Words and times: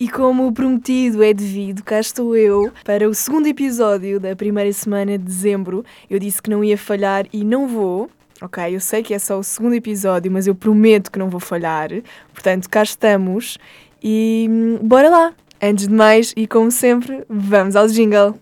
E 0.00 0.08
como 0.08 0.50
prometido 0.50 1.22
é 1.22 1.34
devido, 1.34 1.82
cá 1.82 2.00
estou 2.00 2.34
eu 2.34 2.72
para 2.84 3.06
o 3.06 3.12
segundo 3.12 3.46
episódio 3.46 4.18
da 4.18 4.34
primeira 4.34 4.72
semana 4.72 5.18
de 5.18 5.24
dezembro. 5.24 5.84
Eu 6.08 6.18
disse 6.18 6.40
que 6.40 6.48
não 6.48 6.64
ia 6.64 6.78
falhar 6.78 7.26
e 7.30 7.44
não 7.44 7.68
vou. 7.68 8.08
Ok, 8.40 8.74
eu 8.74 8.80
sei 8.80 9.02
que 9.02 9.12
é 9.12 9.18
só 9.18 9.38
o 9.38 9.44
segundo 9.44 9.74
episódio, 9.74 10.32
mas 10.32 10.46
eu 10.46 10.54
prometo 10.54 11.12
que 11.12 11.18
não 11.18 11.28
vou 11.28 11.38
falhar. 11.38 11.90
Portanto, 12.32 12.70
cá 12.70 12.82
estamos 12.82 13.58
e 14.02 14.46
hum, 14.48 14.78
bora 14.80 15.10
lá! 15.10 15.32
Antes 15.60 15.86
de 15.86 15.92
mais, 15.92 16.32
e 16.34 16.46
como 16.46 16.70
sempre, 16.70 17.22
vamos 17.28 17.76
ao 17.76 17.86
jingle. 17.86 18.38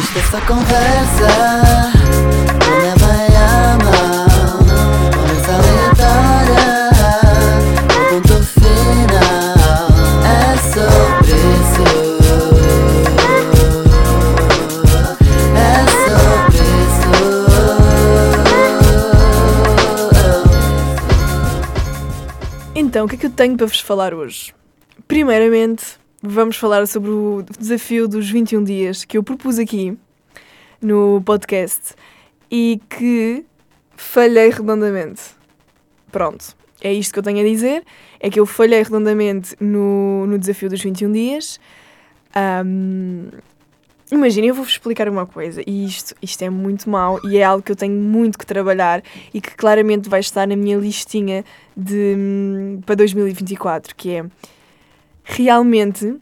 Isto 0.00 0.18
é 0.18 0.22
só 0.22 0.40
conversa, 0.48 1.28
não 2.58 2.78
leva 2.80 3.06
a 3.06 4.08
mal. 4.08 4.15
Então, 22.78 23.06
o 23.06 23.08
que 23.08 23.14
é 23.14 23.18
que 23.18 23.24
eu 23.24 23.30
tenho 23.30 23.56
para 23.56 23.64
vos 23.64 23.80
falar 23.80 24.12
hoje? 24.12 24.54
Primeiramente, 25.08 25.96
vamos 26.20 26.58
falar 26.58 26.86
sobre 26.86 27.08
o 27.08 27.42
desafio 27.58 28.06
dos 28.06 28.28
21 28.28 28.62
dias 28.62 29.02
que 29.02 29.16
eu 29.16 29.22
propus 29.22 29.58
aqui 29.58 29.96
no 30.78 31.22
podcast 31.24 31.94
e 32.50 32.78
que 32.90 33.46
falhei 33.96 34.50
redondamente. 34.50 35.22
Pronto, 36.12 36.54
é 36.82 36.92
isto 36.92 37.14
que 37.14 37.18
eu 37.18 37.22
tenho 37.22 37.40
a 37.40 37.44
dizer. 37.44 37.82
É 38.20 38.28
que 38.28 38.38
eu 38.38 38.44
falhei 38.44 38.82
redondamente 38.82 39.56
no, 39.58 40.26
no 40.26 40.38
desafio 40.38 40.68
dos 40.68 40.82
21 40.82 41.10
dias. 41.10 41.58
Um, 42.36 43.30
Imagina, 44.10 44.46
eu 44.46 44.54
vou-vos 44.54 44.72
explicar 44.72 45.08
uma 45.08 45.26
coisa, 45.26 45.60
e 45.66 45.84
isto, 45.84 46.14
isto 46.22 46.40
é 46.42 46.48
muito 46.48 46.88
mau 46.88 47.18
e 47.24 47.38
é 47.38 47.42
algo 47.42 47.60
que 47.60 47.72
eu 47.72 47.76
tenho 47.76 48.00
muito 48.00 48.38
que 48.38 48.46
trabalhar 48.46 49.02
e 49.34 49.40
que 49.40 49.56
claramente 49.56 50.08
vai 50.08 50.20
estar 50.20 50.46
na 50.46 50.54
minha 50.54 50.76
listinha 50.76 51.44
de, 51.76 52.14
hum, 52.16 52.80
para 52.86 52.94
2024, 52.94 53.96
que 53.96 54.14
é 54.14 54.24
realmente 55.24 56.20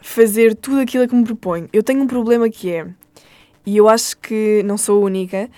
fazer 0.00 0.54
tudo 0.54 0.80
aquilo 0.80 1.08
que 1.08 1.14
me 1.16 1.24
proponho. 1.24 1.68
Eu 1.72 1.82
tenho 1.82 2.00
um 2.00 2.06
problema 2.06 2.48
que 2.48 2.70
é, 2.70 2.86
e 3.66 3.76
eu 3.76 3.88
acho 3.88 4.16
que 4.18 4.62
não 4.64 4.78
sou 4.78 5.02
única, 5.02 5.50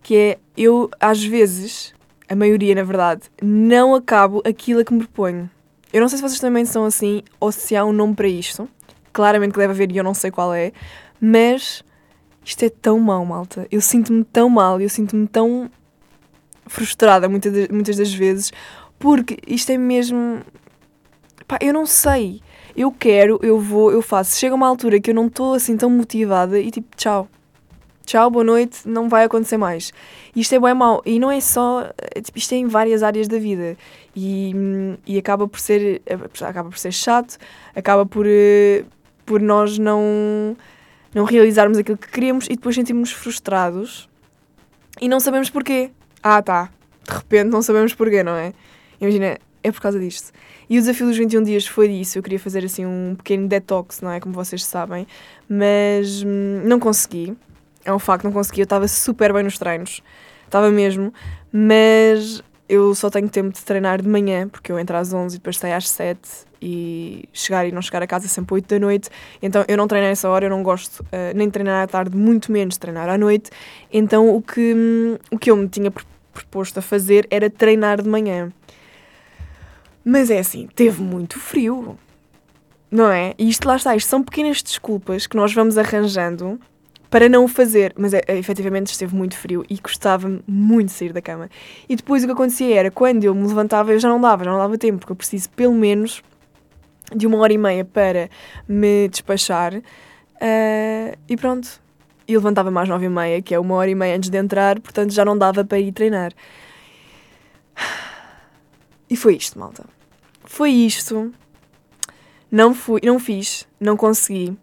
que 0.00 0.16
é 0.16 0.38
eu, 0.56 0.88
às 1.00 1.24
vezes, 1.24 1.92
a 2.28 2.36
maioria 2.36 2.76
na 2.76 2.84
verdade, 2.84 3.22
não 3.42 3.96
acabo 3.96 4.40
aquilo 4.46 4.84
que 4.84 4.92
me 4.94 5.00
proponho. 5.00 5.50
Eu 5.92 6.00
não 6.00 6.08
sei 6.08 6.18
se 6.18 6.22
vocês 6.22 6.38
também 6.38 6.64
são 6.64 6.84
assim 6.84 7.24
ou 7.40 7.50
se 7.50 7.74
há 7.74 7.84
um 7.84 7.92
nome 7.92 8.14
para 8.14 8.28
isto. 8.28 8.68
Claramente 9.12 9.52
que 9.52 9.58
deve 9.58 9.72
haver 9.72 9.92
e 9.92 9.96
eu 9.96 10.04
não 10.04 10.14
sei 10.14 10.30
qual 10.30 10.54
é, 10.54 10.72
mas 11.20 11.84
isto 12.44 12.64
é 12.64 12.70
tão 12.70 12.98
mau, 12.98 13.24
malta. 13.24 13.66
Eu 13.70 13.80
sinto-me 13.80 14.24
tão 14.24 14.48
mal, 14.48 14.80
eu 14.80 14.88
sinto-me 14.88 15.26
tão 15.26 15.70
frustrada 16.66 17.28
muitas, 17.28 17.68
muitas 17.68 17.96
das 17.96 18.12
vezes, 18.12 18.52
porque 18.98 19.38
isto 19.46 19.70
é 19.70 19.78
mesmo. 19.78 20.40
Pá, 21.46 21.58
eu 21.60 21.72
não 21.72 21.86
sei. 21.86 22.40
Eu 22.76 22.92
quero, 22.92 23.38
eu 23.42 23.60
vou, 23.60 23.90
eu 23.90 24.00
faço. 24.00 24.38
Chega 24.38 24.54
uma 24.54 24.68
altura 24.68 25.00
que 25.00 25.10
eu 25.10 25.14
não 25.14 25.26
estou 25.26 25.54
assim 25.54 25.76
tão 25.76 25.90
motivada 25.90 26.58
e 26.58 26.70
tipo, 26.70 26.88
tchau. 26.96 27.28
Tchau, 28.06 28.30
boa 28.30 28.44
noite, 28.44 28.88
não 28.88 29.08
vai 29.08 29.24
acontecer 29.24 29.56
mais. 29.56 29.92
Isto 30.34 30.54
é 30.54 30.60
bem 30.60 30.74
mau. 30.74 31.02
E 31.04 31.18
não 31.18 31.30
é 31.30 31.40
só. 31.40 31.92
Tipo, 32.22 32.38
isto 32.38 32.52
é 32.52 32.56
em 32.56 32.66
várias 32.66 33.02
áreas 33.02 33.28
da 33.28 33.38
vida. 33.38 33.76
E, 34.16 34.52
e 35.06 35.18
acaba 35.18 35.46
por 35.46 35.60
ser. 35.60 36.02
Acaba 36.40 36.68
por 36.70 36.78
ser 36.78 36.92
chato, 36.92 37.36
acaba 37.74 38.04
por. 38.06 38.26
eh, 38.26 38.84
por 39.30 39.40
nós 39.40 39.78
não, 39.78 40.56
não 41.14 41.22
realizarmos 41.22 41.78
aquilo 41.78 41.96
que 41.96 42.08
queremos 42.08 42.46
e 42.46 42.56
depois 42.56 42.74
sentirmos 42.74 43.12
frustrados 43.12 44.08
e 45.00 45.08
não 45.08 45.20
sabemos 45.20 45.48
porquê. 45.48 45.92
Ah, 46.20 46.42
tá. 46.42 46.68
De 47.08 47.14
repente 47.14 47.44
não 47.44 47.62
sabemos 47.62 47.94
porquê, 47.94 48.24
não 48.24 48.34
é? 48.34 48.52
Imagina, 49.00 49.38
é 49.62 49.70
por 49.70 49.80
causa 49.80 50.00
disto. 50.00 50.32
E 50.68 50.76
o 50.76 50.80
desafio 50.80 51.06
dos 51.06 51.16
21 51.16 51.44
dias 51.44 51.64
foi 51.64 51.86
disso. 51.86 52.18
Eu 52.18 52.24
queria 52.24 52.40
fazer 52.40 52.64
assim 52.64 52.84
um 52.84 53.14
pequeno 53.16 53.46
detox, 53.46 54.00
não 54.00 54.10
é? 54.10 54.18
Como 54.18 54.34
vocês 54.34 54.64
sabem. 54.64 55.06
Mas 55.48 56.24
hum, 56.24 56.62
não 56.64 56.80
consegui. 56.80 57.36
É 57.84 57.92
um 57.92 58.00
facto, 58.00 58.24
não 58.24 58.32
consegui. 58.32 58.62
Eu 58.62 58.64
estava 58.64 58.88
super 58.88 59.32
bem 59.32 59.44
nos 59.44 59.56
treinos. 59.56 60.02
Estava 60.44 60.72
mesmo. 60.72 61.14
Mas 61.52 62.42
eu 62.70 62.94
só 62.94 63.10
tenho 63.10 63.28
tempo 63.28 63.52
de 63.52 63.62
treinar 63.62 64.00
de 64.00 64.08
manhã, 64.08 64.48
porque 64.48 64.70
eu 64.70 64.78
entro 64.78 64.96
às 64.96 65.12
11 65.12 65.34
e 65.34 65.38
depois 65.38 65.58
saio 65.58 65.74
às 65.76 65.88
7 65.88 66.20
e 66.62 67.28
chegar 67.32 67.66
e 67.66 67.72
não 67.72 67.82
chegar 67.82 68.00
a 68.00 68.06
casa 68.06 68.28
sempre 68.28 68.54
8 68.54 68.68
da 68.68 68.78
noite. 68.78 69.10
Então 69.42 69.64
eu 69.66 69.76
não 69.76 69.88
treino 69.88 70.06
a 70.06 70.10
essa 70.10 70.28
hora, 70.28 70.46
eu 70.46 70.50
não 70.50 70.62
gosto 70.62 71.00
uh, 71.00 71.34
nem 71.34 71.48
de 71.48 71.52
treinar 71.52 71.82
à 71.82 71.86
tarde, 71.88 72.16
muito 72.16 72.52
menos 72.52 72.74
de 72.74 72.80
treinar 72.80 73.08
à 73.08 73.18
noite. 73.18 73.50
Então 73.92 74.34
o 74.34 74.40
que, 74.40 74.72
hum, 74.74 75.18
o 75.32 75.38
que 75.38 75.50
eu 75.50 75.56
me 75.56 75.68
tinha 75.68 75.90
pr- 75.90 76.04
proposto 76.32 76.78
a 76.78 76.82
fazer 76.82 77.26
era 77.28 77.50
treinar 77.50 78.00
de 78.00 78.08
manhã. 78.08 78.52
Mas 80.04 80.30
é 80.30 80.38
assim, 80.38 80.68
teve 80.74 81.02
muito 81.02 81.38
frio, 81.40 81.98
não 82.90 83.10
é? 83.10 83.34
E 83.36 83.48
isto 83.48 83.66
lá 83.66 83.76
está, 83.76 83.96
isto 83.96 84.08
são 84.08 84.22
pequenas 84.22 84.62
desculpas 84.62 85.26
que 85.26 85.36
nós 85.36 85.52
vamos 85.52 85.76
arranjando 85.76 86.58
para 87.10 87.28
não 87.28 87.44
o 87.44 87.48
fazer, 87.48 87.92
mas 87.98 88.14
é, 88.14 88.22
efetivamente 88.28 88.92
esteve 88.92 89.14
muito 89.14 89.36
frio 89.36 89.64
e 89.68 89.76
gostava 89.76 90.40
muito 90.46 90.92
sair 90.92 91.12
da 91.12 91.20
cama. 91.20 91.50
E 91.88 91.96
depois 91.96 92.22
o 92.22 92.26
que 92.26 92.32
acontecia 92.32 92.78
era, 92.78 92.90
quando 92.90 93.24
eu 93.24 93.34
me 93.34 93.46
levantava, 93.46 93.92
eu 93.92 93.98
já 93.98 94.08
não 94.08 94.20
dava, 94.20 94.44
já 94.44 94.52
não 94.52 94.58
dava 94.58 94.78
tempo, 94.78 95.00
porque 95.00 95.12
eu 95.12 95.16
preciso 95.16 95.50
pelo 95.50 95.74
menos 95.74 96.22
de 97.14 97.26
uma 97.26 97.38
hora 97.38 97.52
e 97.52 97.58
meia 97.58 97.84
para 97.84 98.30
me 98.68 99.08
despachar. 99.08 99.74
ah, 100.40 101.16
e 101.28 101.36
pronto. 101.36 101.80
E 102.28 102.36
levantava-me 102.36 102.78
às 102.78 102.88
nove 102.88 103.06
e 103.06 103.08
meia, 103.08 103.42
que 103.42 103.52
é 103.52 103.58
uma 103.58 103.74
hora 103.74 103.90
e 103.90 103.94
meia 103.94 104.16
antes 104.16 104.30
de 104.30 104.38
entrar, 104.38 104.78
portanto 104.80 105.12
já 105.12 105.24
não 105.24 105.36
dava 105.36 105.64
para 105.64 105.80
ir 105.80 105.90
treinar. 105.92 106.32
E 109.10 109.16
foi 109.16 109.34
isto, 109.34 109.58
malta. 109.58 109.84
Foi 110.44 110.70
isto. 110.70 111.32
Não 112.50 112.72
fui, 112.72 113.00
não 113.04 113.18
fiz, 113.18 113.66
não 113.80 113.96
consegui. 113.96 114.56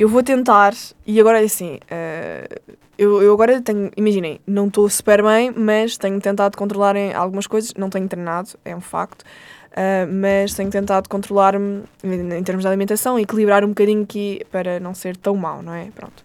Eu 0.00 0.08
vou 0.08 0.22
tentar, 0.22 0.72
e 1.06 1.20
agora 1.20 1.42
é 1.42 1.44
assim, 1.44 1.78
eh, 1.90 2.48
eu, 2.96 3.20
eu 3.20 3.34
agora 3.34 3.60
tenho, 3.60 3.90
imaginem, 3.98 4.40
não 4.46 4.68
estou 4.68 4.88
super 4.88 5.22
bem, 5.22 5.52
mas 5.54 5.98
tenho 5.98 6.18
tentado 6.18 6.56
controlar 6.56 6.96
em 6.96 7.12
algumas 7.12 7.46
coisas, 7.46 7.74
não 7.74 7.90
tenho 7.90 8.08
treinado, 8.08 8.48
é 8.64 8.74
um 8.74 8.80
facto, 8.80 9.26
eh, 9.72 10.06
mas 10.06 10.54
tenho 10.54 10.70
tentado 10.70 11.06
controlar-me 11.06 11.82
em 12.02 12.42
termos 12.42 12.62
de 12.62 12.68
alimentação, 12.68 13.18
equilibrar 13.18 13.62
um 13.62 13.68
bocadinho 13.68 14.04
aqui 14.04 14.40
para 14.50 14.80
não 14.80 14.94
ser 14.94 15.18
tão 15.18 15.36
mau, 15.36 15.60
não 15.60 15.74
é? 15.74 15.90
Pronto. 15.94 16.24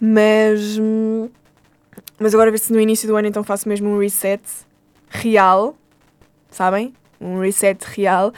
Mas, 0.00 0.80
mas 2.18 2.32
agora 2.32 2.50
ver 2.50 2.60
se 2.60 2.72
no 2.72 2.80
início 2.80 3.06
do 3.06 3.14
ano 3.14 3.28
então 3.28 3.44
faço 3.44 3.68
mesmo 3.68 3.90
um 3.90 3.98
reset 3.98 4.42
real, 5.10 5.76
sabem? 6.50 6.94
Um 7.20 7.40
reset 7.40 7.84
real 7.94 8.32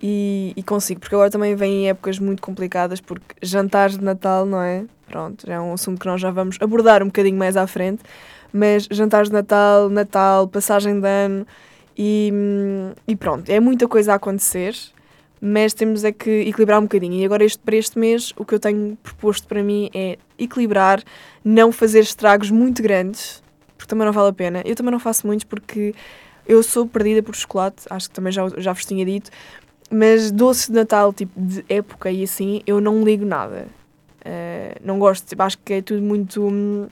e, 0.00 0.52
e 0.56 0.62
consigo, 0.62 1.00
porque 1.00 1.14
agora 1.14 1.30
também 1.30 1.54
vêm 1.56 1.88
épocas 1.88 2.18
muito 2.18 2.40
complicadas, 2.40 3.00
porque 3.00 3.34
jantares 3.42 3.98
de 3.98 4.04
Natal, 4.04 4.46
não 4.46 4.62
é? 4.62 4.84
Pronto, 5.06 5.46
já 5.46 5.54
é 5.54 5.60
um 5.60 5.72
assunto 5.72 6.00
que 6.00 6.06
nós 6.06 6.20
já 6.20 6.30
vamos 6.30 6.56
abordar 6.60 7.02
um 7.02 7.06
bocadinho 7.06 7.36
mais 7.36 7.56
à 7.56 7.66
frente, 7.66 8.02
mas 8.52 8.86
jantares 8.90 9.28
de 9.28 9.34
Natal, 9.34 9.88
Natal, 9.88 10.46
passagem 10.46 11.00
de 11.00 11.08
ano 11.08 11.46
e, 11.96 12.32
e 13.08 13.16
pronto, 13.16 13.50
é 13.50 13.58
muita 13.58 13.88
coisa 13.88 14.12
a 14.12 14.16
acontecer, 14.16 14.76
mas 15.40 15.74
temos 15.74 16.04
é 16.04 16.12
que 16.12 16.30
equilibrar 16.42 16.78
um 16.78 16.82
bocadinho. 16.82 17.14
E 17.14 17.24
agora 17.24 17.44
este, 17.44 17.58
para 17.58 17.76
este 17.76 17.98
mês 17.98 18.32
o 18.36 18.44
que 18.44 18.54
eu 18.54 18.60
tenho 18.60 18.96
proposto 19.02 19.48
para 19.48 19.62
mim 19.62 19.90
é 19.92 20.16
equilibrar, 20.38 21.02
não 21.44 21.72
fazer 21.72 22.00
estragos 22.00 22.50
muito 22.50 22.82
grandes, 22.82 23.42
porque 23.76 23.88
também 23.88 24.06
não 24.06 24.12
vale 24.12 24.28
a 24.28 24.32
pena. 24.32 24.62
Eu 24.64 24.76
também 24.76 24.92
não 24.92 25.00
faço 25.00 25.26
muitos 25.26 25.44
porque 25.44 25.94
eu 26.46 26.62
sou 26.62 26.86
perdida 26.86 27.22
por 27.22 27.34
chocolate, 27.34 27.84
acho 27.90 28.08
que 28.08 28.14
também 28.14 28.32
já, 28.32 28.48
já 28.56 28.72
vos 28.72 28.84
tinha 28.84 29.04
dito, 29.04 29.30
mas 29.90 30.30
doces 30.30 30.68
de 30.68 30.74
Natal, 30.74 31.12
tipo 31.12 31.32
de 31.40 31.64
época 31.68 32.10
e 32.10 32.22
assim, 32.24 32.62
eu 32.66 32.80
não 32.80 33.02
ligo 33.02 33.24
nada. 33.24 33.66
Uh, 34.20 34.78
não 34.84 34.98
gosto, 34.98 35.26
tipo, 35.26 35.42
acho 35.42 35.58
que 35.58 35.74
é 35.74 35.82
tudo 35.82 36.02
muito. 36.02 36.42
hum, 36.42 36.88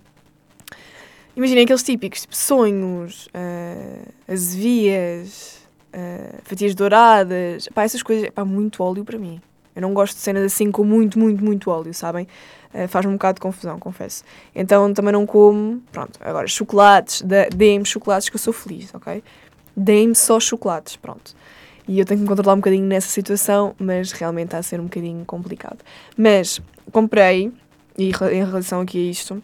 Imaginem 1.37 1.65
aqueles 1.65 1.83
típicos, 1.83 2.23
tipo 2.23 2.35
sonhos, 2.35 3.27
uh, 3.27 4.33
azevias, 4.33 5.61
uh, 5.93 6.39
fatias 6.45 6.75
douradas, 6.75 7.69
pá, 7.75 7.83
essas 7.83 8.03
coisas, 8.03 8.31
pá, 8.31 8.43
muito 8.43 8.83
óleo 8.83 9.05
para 9.05 9.19
mim. 9.19 9.39
Eu 9.75 9.83
não 9.83 9.93
gosto 9.93 10.15
de 10.15 10.23
cenas 10.23 10.43
assim 10.45 10.71
com 10.73 10.83
muito, 10.83 11.19
muito, 11.19 11.45
muito 11.45 11.71
óleo, 11.71 11.93
sabem? 11.93 12.27
Uh, 12.73 12.89
Faz-me 12.89 13.11
um 13.13 13.17
bocado 13.17 13.35
de 13.35 13.43
confusão, 13.43 13.79
confesso. 13.79 14.25
Então 14.55 14.95
também 14.95 15.13
não 15.13 15.27
como, 15.27 15.83
pronto, 15.93 16.19
agora 16.23 16.47
chocolates, 16.47 17.23
deem-me 17.55 17.85
chocolates 17.85 18.31
que 18.31 18.37
eu 18.37 18.41
sou 18.41 18.55
feliz, 18.55 18.95
ok? 18.95 19.23
Deem-me 19.77 20.15
só 20.15 20.41
chocolates, 20.41 20.97
pronto. 20.97 21.37
E 21.89 21.99
eu 21.99 22.05
tenho 22.05 22.19
que 22.19 22.23
me 22.23 22.29
controlar 22.29 22.55
um 22.55 22.59
bocadinho 22.59 22.85
nessa 22.85 23.09
situação, 23.09 23.75
mas 23.79 24.13
realmente 24.13 24.47
está 24.47 24.59
a 24.59 24.63
ser 24.63 24.81
um 24.81 24.85
bocadinho 24.85 25.25
complicado. 25.25 25.79
Mas 26.17 26.61
comprei, 26.91 27.53
e 27.97 28.11
em 28.11 28.45
relação 28.45 28.81
aqui 28.81 29.09
a 29.09 29.11
isto, 29.11 29.43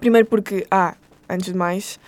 primeiro 0.00 0.26
porque, 0.26 0.66
ah, 0.70 0.96
antes 1.28 1.52
de 1.52 1.56
mais, 1.56 2.00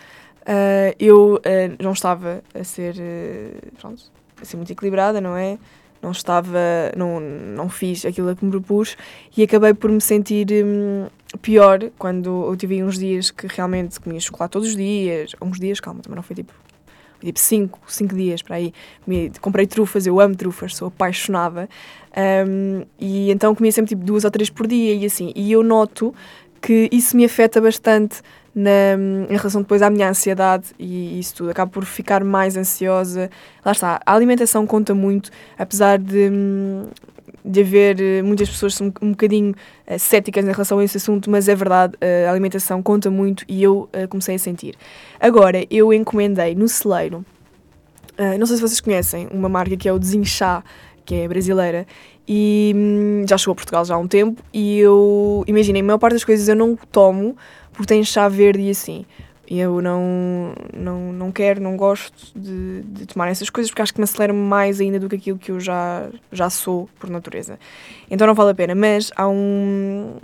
ah, 0.44 0.94
eu 0.98 1.40
ah, 1.44 1.76
não 1.82 1.92
estava 1.92 2.42
a 2.52 2.64
ser, 2.64 2.96
ah, 2.98 3.68
pronto, 3.80 4.02
a 4.40 4.44
ser 4.44 4.56
muito 4.56 4.72
equilibrada, 4.72 5.20
não 5.20 5.36
é? 5.36 5.58
não 6.04 6.10
estava, 6.12 6.58
não, 6.96 7.18
não 7.18 7.68
fiz 7.68 8.04
aquilo 8.04 8.28
a 8.28 8.36
que 8.36 8.44
me 8.44 8.50
propus 8.50 8.96
e 9.36 9.42
acabei 9.42 9.72
por 9.72 9.90
me 9.90 10.00
sentir 10.00 10.46
hum, 10.52 11.06
pior 11.40 11.90
quando 11.98 12.46
eu 12.46 12.56
tive 12.56 12.84
uns 12.84 12.98
dias 12.98 13.30
que 13.30 13.46
realmente 13.46 13.98
comia 13.98 14.20
chocolate 14.20 14.52
todos 14.52 14.68
os 14.68 14.76
dias, 14.76 15.32
uns 15.40 15.58
dias, 15.58 15.80
calma, 15.80 16.02
também 16.02 16.16
não 16.16 16.22
foi 16.22 16.36
tipo 16.36 16.52
tipo 17.24 17.38
5, 17.38 17.80
5 17.86 18.14
dias 18.14 18.42
para 18.42 18.56
aí. 18.56 18.72
Comi, 19.04 19.32
comprei 19.40 19.66
trufas, 19.66 20.06
eu 20.06 20.20
amo 20.20 20.36
trufas, 20.36 20.76
sou 20.76 20.88
apaixonada. 20.88 21.68
Um, 22.46 22.84
e 22.98 23.30
então 23.30 23.54
comia 23.54 23.72
sempre 23.72 23.90
tipo 23.90 24.04
duas 24.04 24.24
ou 24.24 24.30
três 24.30 24.50
por 24.50 24.66
dia 24.66 24.94
e 24.94 25.04
assim. 25.04 25.32
E 25.34 25.52
eu 25.52 25.62
noto 25.62 26.14
que 26.60 26.88
isso 26.92 27.16
me 27.16 27.24
afeta 27.24 27.60
bastante 27.60 28.22
na, 28.54 28.70
em 29.28 29.36
relação 29.36 29.62
depois 29.62 29.82
à 29.82 29.90
minha 29.90 30.08
ansiedade 30.08 30.68
e 30.78 31.18
isso 31.18 31.34
tudo. 31.36 31.50
Acabo 31.50 31.72
por 31.72 31.84
ficar 31.84 32.22
mais 32.22 32.56
ansiosa. 32.56 33.30
Lá 33.64 33.72
está, 33.72 34.00
a 34.04 34.14
alimentação 34.14 34.66
conta 34.66 34.94
muito, 34.94 35.30
apesar 35.58 35.98
de, 35.98 36.30
de 37.44 37.60
haver 37.60 38.00
eh, 38.00 38.22
muitas 38.22 38.48
pessoas 38.48 38.80
um, 38.80 38.90
um 39.02 39.10
bocadinho 39.10 39.54
uh, 39.86 39.98
céticas 39.98 40.44
em 40.44 40.50
relação 40.50 40.78
a 40.78 40.84
esse 40.84 40.96
assunto, 40.96 41.30
mas 41.30 41.48
é 41.48 41.54
verdade, 41.54 41.94
uh, 41.96 42.28
a 42.28 42.30
alimentação 42.30 42.82
conta 42.82 43.10
muito 43.10 43.44
e 43.46 43.62
eu 43.62 43.88
comecei 44.08 44.36
a 44.36 44.38
sentir. 44.38 44.74
Agora, 45.20 45.64
eu 45.70 45.92
encomendei 45.92 46.54
no 46.54 46.66
celeiro, 46.68 47.24
não 48.38 48.46
sei 48.46 48.56
se 48.56 48.62
vocês 48.62 48.80
conhecem, 48.80 49.28
uma 49.30 49.48
marca 49.48 49.76
que 49.76 49.88
é 49.88 49.92
o 49.92 49.98
Desinchá, 49.98 50.62
que 51.04 51.16
é 51.16 51.28
brasileira, 51.28 51.86
e 52.26 52.72
hum, 52.74 53.24
já 53.28 53.36
chegou 53.36 53.52
a 53.52 53.54
Portugal 53.56 53.84
já 53.84 53.94
há 53.94 53.98
um 53.98 54.06
tempo, 54.06 54.42
e 54.52 54.78
eu, 54.78 55.44
imaginem, 55.46 55.82
a 55.82 55.84
maior 55.84 55.98
parte 55.98 56.14
das 56.14 56.24
coisas 56.24 56.48
eu 56.48 56.56
não 56.56 56.76
tomo, 56.90 57.36
porque 57.72 57.86
tem 57.86 58.02
chá 58.04 58.28
verde 58.28 58.62
e 58.62 58.70
assim. 58.70 59.04
Eu 59.46 59.82
não, 59.82 60.54
não, 60.72 61.12
não 61.12 61.30
quero, 61.30 61.60
não 61.60 61.76
gosto 61.76 62.32
de, 62.34 62.82
de 62.82 63.06
tomar 63.06 63.28
essas 63.28 63.50
coisas 63.50 63.70
porque 63.70 63.82
acho 63.82 63.92
que 63.92 64.00
me 64.00 64.04
acelera 64.04 64.32
mais 64.32 64.80
ainda 64.80 64.98
do 64.98 65.08
que 65.08 65.16
aquilo 65.16 65.38
que 65.38 65.50
eu 65.50 65.60
já, 65.60 66.08
já 66.32 66.48
sou 66.48 66.88
por 66.98 67.10
natureza. 67.10 67.58
Então 68.10 68.26
não 68.26 68.34
vale 68.34 68.52
a 68.52 68.54
pena. 68.54 68.74
Mas 68.74 69.10
há 69.14 69.28
um. 69.28 70.16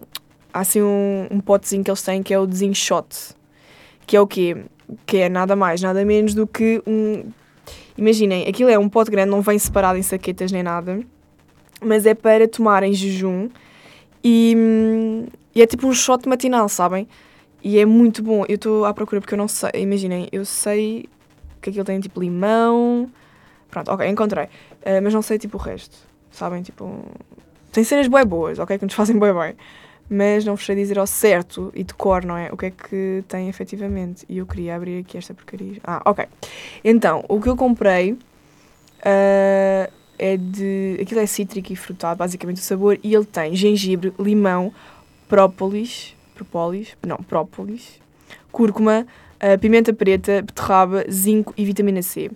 Há 0.53 0.61
assim 0.61 0.83
um, 0.83 1.29
um 1.31 1.41
potezinho 1.41 1.85
que 1.85 1.91
eles 1.91 2.03
têm 2.03 2.23
que 2.23 2.33
é 2.33 2.39
o 2.39 2.47
Desinshot. 2.47 3.35
Que 4.07 4.17
é 4.17 4.21
o 4.21 4.27
quê? 4.27 4.65
Que 5.05 5.19
é 5.19 5.29
nada 5.29 5.55
mais, 5.55 5.83
nada 5.83 6.05
menos 6.05 6.35
do 6.35 6.47
que 6.47 6.83
um. 6.87 7.31
Imaginem, 7.97 8.49
aquilo 8.49 8.71
é 8.71 8.79
um 8.79 8.89
pote 8.89 9.11
grande, 9.11 9.31
não 9.31 9.43
vem 9.43 9.59
separado 9.59 9.99
em 9.99 10.03
saquetas 10.03 10.51
nem 10.51 10.63
nada, 10.63 11.01
mas 11.83 12.07
é 12.07 12.15
para 12.15 12.49
tomar 12.49 12.83
em 12.83 12.95
jejum 12.95 13.51
e, 14.25 14.57
e 15.55 15.61
é 15.61 15.67
tipo 15.67 15.87
um 15.87 15.93
shot 15.93 16.27
matinal, 16.27 16.67
sabem? 16.69 17.07
E 17.63 17.79
é 17.79 17.85
muito 17.85 18.23
bom. 18.23 18.45
Eu 18.49 18.55
estou 18.55 18.85
à 18.85 18.95
procura 18.95 19.21
porque 19.21 19.35
eu 19.35 19.39
não 19.39 19.49
sei. 19.49 19.71
Imaginem, 19.75 20.29
eu 20.33 20.45
sei 20.45 21.09
que 21.61 21.71
aquilo 21.71 21.85
tem 21.85 22.01
tipo 22.01 22.21
limão. 22.21 23.11
Pronto, 23.71 23.91
ok, 23.91 24.09
encontrei. 24.09 24.45
Uh, 24.45 25.01
mas 25.03 25.13
não 25.13 25.23
sei 25.23 25.39
tipo 25.39 25.57
o 25.57 25.61
resto. 25.61 25.97
Sabem? 26.31 26.63
Tipo. 26.63 27.05
Tem 27.73 27.85
cenas 27.85 28.09
bem 28.09 28.25
boas, 28.25 28.59
ok? 28.59 28.79
Que 28.79 28.85
nos 28.85 28.95
fazem 28.95 29.19
bem 29.19 29.33
bem. 29.33 29.55
Mas 30.09 30.45
não 30.45 30.57
vos 30.57 30.67
sei 30.67 30.75
dizer 30.75 30.99
ao 30.99 31.07
certo 31.07 31.71
e 31.73 31.85
de 31.85 31.95
cor, 31.95 32.25
não 32.25 32.37
é? 32.37 32.51
O 32.53 32.57
que 32.57 32.67
é 32.67 32.71
que 32.71 33.25
tem 33.29 33.49
efetivamente. 33.49 34.25
E 34.29 34.39
eu 34.39 34.47
queria 34.47 34.75
abrir 34.75 35.01
aqui 35.01 35.17
esta 35.17 35.33
porcaria. 35.33 35.81
Ah, 35.85 36.03
ok. 36.05 36.27
Então, 36.83 37.25
o 37.29 37.41
que 37.41 37.49
eu 37.49 37.57
comprei 37.57 38.13
uh, 38.13 38.19
é 40.19 40.37
de. 40.37 40.99
Aquilo 41.01 41.21
é 41.21 41.27
cítrico 41.27 41.73
e 41.73 41.77
frutado, 41.77 42.19
basicamente 42.19 42.57
o 42.57 42.61
sabor. 42.61 42.99
E 43.05 43.15
ele 43.15 43.25
tem 43.25 43.55
gengibre, 43.55 44.13
limão, 44.19 44.73
própolis 45.29 46.17
própolis, 46.45 46.97
não, 47.07 47.17
própolis, 47.17 48.01
cúrcuma, 48.51 49.07
uh, 49.37 49.59
pimenta 49.59 49.93
preta, 49.93 50.43
beterraba, 50.43 51.05
zinco 51.11 51.53
e 51.57 51.65
vitamina 51.65 52.03
C. 52.03 52.31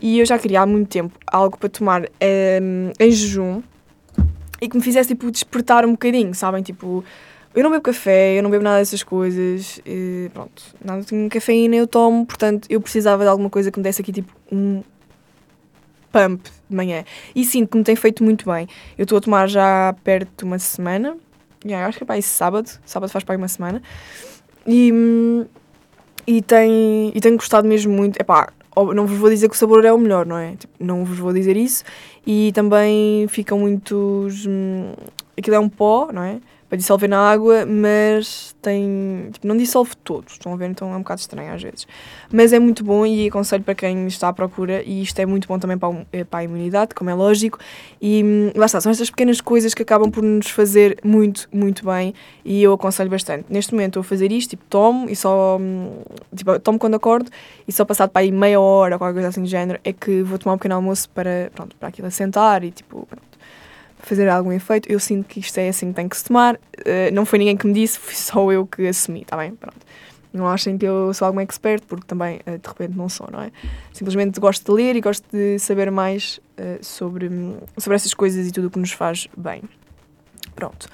E 0.00 0.18
eu 0.18 0.26
já 0.26 0.38
queria 0.38 0.62
há 0.62 0.66
muito 0.66 0.88
tempo 0.88 1.16
algo 1.26 1.56
para 1.56 1.68
tomar 1.68 2.02
um, 2.02 2.06
ehm, 2.20 2.92
em 2.98 3.10
jejum 3.10 3.62
e 4.60 4.68
que 4.68 4.76
me 4.76 4.82
fizesse 4.82 5.08
tipo 5.08 5.30
despertar 5.30 5.84
um 5.84 5.92
bocadinho, 5.92 6.34
sabem? 6.34 6.60
Tipo, 6.60 7.04
eu 7.54 7.62
não 7.62 7.70
bebo 7.70 7.82
café, 7.82 8.36
eu 8.36 8.42
não 8.42 8.50
bebo 8.50 8.64
nada 8.64 8.78
dessas 8.78 9.04
coisas, 9.04 9.80
e, 9.86 10.28
pronto, 10.34 10.62
nada 10.84 11.02
de 11.02 11.28
cafeína 11.28 11.76
eu 11.76 11.86
tomo, 11.86 12.26
portanto 12.26 12.66
eu 12.68 12.80
precisava 12.80 13.22
de 13.22 13.28
alguma 13.28 13.48
coisa 13.48 13.70
que 13.70 13.78
me 13.78 13.84
desse 13.84 14.02
aqui 14.02 14.12
tipo 14.12 14.32
um 14.50 14.82
pump 16.10 16.48
de 16.68 16.76
manhã. 16.76 17.04
E 17.34 17.44
sinto 17.44 17.70
que 17.70 17.78
me 17.78 17.84
tem 17.84 17.96
feito 17.96 18.22
muito 18.22 18.44
bem. 18.50 18.68
Eu 18.98 19.04
estou 19.04 19.18
a 19.18 19.20
tomar 19.20 19.48
já 19.48 19.94
perto 20.04 20.30
de 20.38 20.44
uma 20.44 20.58
semana, 20.58 21.16
Yeah, 21.64 21.86
acho 21.86 21.98
que 21.98 22.04
é 22.04 22.06
para 22.06 22.18
esse 22.18 22.28
sábado. 22.28 22.68
Sábado 22.84 23.10
faz 23.10 23.24
para 23.24 23.34
aí 23.34 23.38
uma 23.38 23.48
semana. 23.48 23.82
E, 24.66 24.92
e, 26.26 26.42
tem, 26.42 27.12
e 27.14 27.20
tenho 27.20 27.36
gostado 27.36 27.66
mesmo 27.66 27.92
muito. 27.92 28.20
Epá, 28.20 28.52
não 28.94 29.06
vos 29.06 29.18
vou 29.18 29.30
dizer 29.30 29.48
que 29.48 29.54
o 29.54 29.58
sabor 29.58 29.84
é 29.84 29.92
o 29.92 29.98
melhor, 29.98 30.26
não 30.26 30.36
é? 30.36 30.56
Tipo, 30.56 30.72
não 30.80 31.04
vos 31.04 31.18
vou 31.18 31.32
dizer 31.32 31.56
isso. 31.56 31.84
E 32.26 32.52
também 32.52 33.26
ficam 33.28 33.58
muitos. 33.58 34.46
Aquilo 35.36 35.56
é 35.56 35.60
um 35.60 35.68
pó, 35.68 36.10
não 36.12 36.22
é? 36.22 36.40
para 36.72 36.78
dissolver 36.78 37.06
na 37.06 37.18
água, 37.18 37.66
mas 37.66 38.56
tem. 38.62 39.28
Tipo, 39.30 39.46
não 39.46 39.54
dissolve 39.58 39.94
todos, 40.02 40.32
estão 40.32 40.54
a 40.54 40.56
ver? 40.56 40.70
Então 40.70 40.90
é 40.90 40.96
um 40.96 41.00
bocado 41.00 41.20
estranho 41.20 41.52
às 41.52 41.62
vezes. 41.62 41.86
Mas 42.32 42.50
é 42.50 42.58
muito 42.58 42.82
bom 42.82 43.04
e 43.04 43.28
aconselho 43.28 43.62
para 43.62 43.74
quem 43.74 44.06
está 44.06 44.28
à 44.28 44.32
procura, 44.32 44.82
e 44.82 45.02
isto 45.02 45.18
é 45.18 45.26
muito 45.26 45.46
bom 45.46 45.58
também 45.58 45.76
para 45.76 45.94
eh, 46.10 46.24
para 46.24 46.40
a 46.40 46.44
imunidade, 46.44 46.94
como 46.94 47.10
é 47.10 47.14
lógico. 47.14 47.58
E 48.00 48.24
hum, 48.24 48.52
lá 48.56 48.64
está, 48.64 48.80
são 48.80 48.90
estas 48.90 49.10
pequenas 49.10 49.38
coisas 49.38 49.74
que 49.74 49.82
acabam 49.82 50.10
por 50.10 50.22
nos 50.22 50.48
fazer 50.48 50.98
muito, 51.04 51.46
muito 51.52 51.84
bem 51.84 52.14
e 52.42 52.62
eu 52.62 52.72
aconselho 52.72 53.10
bastante. 53.10 53.44
Neste 53.50 53.74
momento 53.74 53.90
estou 53.90 54.00
a 54.00 54.04
fazer 54.04 54.32
isto, 54.32 54.48
tipo, 54.52 54.64
tomo 54.70 55.10
e 55.10 55.14
só. 55.14 55.58
Hum, 55.60 56.00
tipo, 56.34 56.58
tomo 56.58 56.78
quando 56.78 56.94
acordo 56.94 57.30
e 57.68 57.72
só 57.72 57.84
passado 57.84 58.08
para 58.08 58.22
aí 58.22 58.32
meia 58.32 58.58
hora 58.58 58.94
ou 58.94 58.98
qualquer 58.98 59.12
coisa 59.12 59.28
assim 59.28 59.42
do 59.42 59.46
género 59.46 59.78
é 59.84 59.92
que 59.92 60.22
vou 60.22 60.38
tomar 60.38 60.54
um 60.54 60.58
pequeno 60.58 60.76
almoço 60.76 61.10
para, 61.10 61.52
pronto, 61.54 61.76
para 61.76 61.88
aquilo 61.90 62.08
assentar 62.08 62.64
e 62.64 62.70
tipo. 62.70 63.06
Pronto 63.06 63.31
fazer 64.02 64.28
algum 64.28 64.52
efeito. 64.52 64.90
Eu 64.90 65.00
sinto 65.00 65.26
que 65.26 65.40
isto 65.40 65.56
é 65.58 65.68
assim 65.68 65.88
que 65.88 65.94
tem 65.94 66.08
que 66.08 66.16
se 66.16 66.24
tomar. 66.24 66.56
Uh, 66.56 67.12
não 67.12 67.24
foi 67.24 67.38
ninguém 67.38 67.56
que 67.56 67.66
me 67.66 67.72
disse, 67.72 67.98
fui 67.98 68.14
só 68.14 68.50
eu 68.52 68.66
que 68.66 68.86
assumi, 68.86 69.22
está 69.22 69.36
bem? 69.36 69.52
Pronto. 69.52 69.78
Não 70.32 70.48
achem 70.48 70.78
que 70.78 70.86
eu 70.86 71.12
sou 71.12 71.26
algum 71.26 71.40
expert, 71.40 71.82
porque 71.86 72.06
também 72.06 72.40
uh, 72.46 72.58
de 72.58 72.68
repente 72.68 72.96
não 72.96 73.08
sou, 73.08 73.28
não 73.30 73.42
é? 73.42 73.52
Simplesmente 73.92 74.40
gosto 74.40 74.64
de 74.64 74.72
ler 74.72 74.96
e 74.96 75.00
gosto 75.00 75.24
de 75.30 75.58
saber 75.58 75.90
mais 75.90 76.40
uh, 76.58 76.82
sobre, 76.84 77.30
sobre 77.78 77.96
essas 77.96 78.14
coisas 78.14 78.48
e 78.48 78.50
tudo 78.50 78.68
o 78.68 78.70
que 78.70 78.78
nos 78.78 78.92
faz 78.92 79.28
bem. 79.36 79.62
Pronto. 80.54 80.88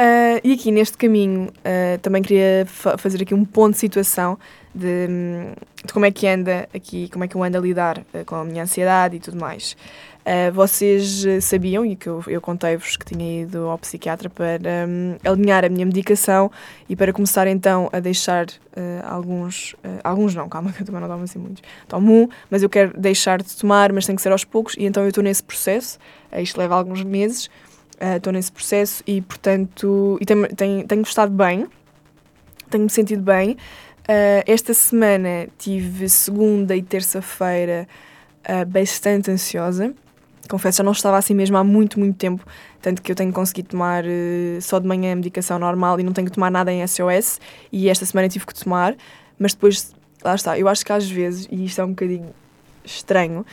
Uh, 0.00 0.40
e 0.42 0.54
aqui 0.54 0.70
neste 0.70 0.96
caminho 0.96 1.48
uh, 1.48 1.98
também 2.00 2.22
queria 2.22 2.64
fa 2.64 2.96
fazer 2.96 3.20
aqui 3.20 3.34
um 3.34 3.44
ponto 3.44 3.74
de 3.74 3.80
situação 3.80 4.38
de, 4.74 5.06
de, 5.84 5.92
como 5.92 6.06
é 6.06 6.10
que 6.10 6.26
anda 6.26 6.66
aqui, 6.74 7.10
como 7.10 7.22
é 7.22 7.28
que 7.28 7.36
eu 7.36 7.42
ando 7.42 7.58
a 7.58 7.60
lidar 7.60 7.98
uh, 7.98 8.24
com 8.24 8.36
a 8.36 8.42
minha 8.42 8.62
ansiedade 8.62 9.16
e 9.16 9.20
tudo 9.20 9.38
mais. 9.38 9.76
vocês 10.54 11.26
sabiam, 11.42 11.84
e 11.84 11.96
que 11.96 12.06
eu, 12.06 12.22
eu 12.28 12.40
contei-vos 12.40 12.96
que 12.96 13.04
tinha 13.04 13.42
ido 13.42 13.68
ao 13.68 13.76
psiquiatra 13.76 14.30
para 14.30 14.86
um, 14.88 15.16
alinhar 15.22 15.66
a 15.66 15.68
minha 15.68 15.84
medicação 15.84 16.50
e 16.88 16.96
para 16.96 17.12
começar 17.12 17.46
então 17.46 17.90
a 17.92 18.00
deixar 18.00 18.46
alguns, 19.04 19.74
alguns 20.04 20.34
não, 20.34 20.48
calma 20.48 20.72
que 20.72 20.82
eu 20.82 20.86
também 20.86 21.00
não 21.00 21.08
tomo 21.08 21.24
assim 21.24 21.38
muitos, 21.38 21.62
tomo 21.88 22.22
um, 22.22 22.28
mas 22.48 22.62
eu 22.62 22.70
quero 22.70 22.98
deixar 22.98 23.42
de 23.42 23.54
tomar, 23.56 23.92
mas 23.92 24.06
tem 24.06 24.14
que 24.14 24.22
ser 24.22 24.32
aos 24.32 24.44
poucos 24.44 24.76
e 24.78 24.84
então 24.84 25.02
eu 25.02 25.08
estou 25.08 25.24
nesse 25.24 25.42
processo, 25.42 25.98
isto 26.38 26.58
leva 26.58 26.76
alguns 26.76 27.02
meses, 27.02 27.50
estou 28.00 28.30
uh, 28.30 28.34
nesse 28.34 28.50
processo 28.50 29.02
e, 29.06 29.20
portanto, 29.20 30.18
e 30.20 30.24
tenho, 30.24 30.48
tenho, 30.54 30.86
tenho 30.86 31.02
gostado 31.02 31.32
bem, 31.32 31.66
tenho-me 32.70 32.90
sentido 32.90 33.22
bem. 33.22 33.56
Uh, 34.10 34.42
esta 34.46 34.72
semana 34.72 35.48
tive 35.58 36.08
segunda 36.08 36.74
e 36.74 36.82
terça-feira 36.82 37.86
uh, 38.48 38.64
bastante 38.66 39.30
ansiosa. 39.30 39.94
Confesso, 40.48 40.78
já 40.78 40.82
não 40.82 40.92
estava 40.92 41.16
assim 41.16 41.34
mesmo 41.34 41.56
há 41.56 41.62
muito, 41.62 42.00
muito 42.00 42.16
tempo. 42.16 42.44
Tanto 42.80 43.02
que 43.02 43.12
eu 43.12 43.16
tenho 43.16 43.32
conseguido 43.32 43.68
tomar 43.68 44.04
uh, 44.04 44.60
só 44.60 44.78
de 44.78 44.86
manhã 44.86 45.12
a 45.12 45.16
medicação 45.16 45.58
normal 45.58 46.00
e 46.00 46.02
não 46.02 46.12
tenho 46.12 46.26
que 46.26 46.32
tomar 46.32 46.50
nada 46.50 46.72
em 46.72 46.84
SOS. 46.86 47.38
E 47.70 47.88
esta 47.88 48.04
semana 48.06 48.28
tive 48.28 48.46
que 48.46 48.54
tomar. 48.54 48.96
Mas 49.38 49.52
depois, 49.52 49.94
lá 50.24 50.34
está, 50.34 50.58
eu 50.58 50.66
acho 50.66 50.84
que 50.84 50.92
às 50.92 51.08
vezes, 51.08 51.46
e 51.50 51.64
isto 51.64 51.80
é 51.80 51.84
um 51.84 51.90
bocadinho 51.90 52.34
estranho, 52.84 53.46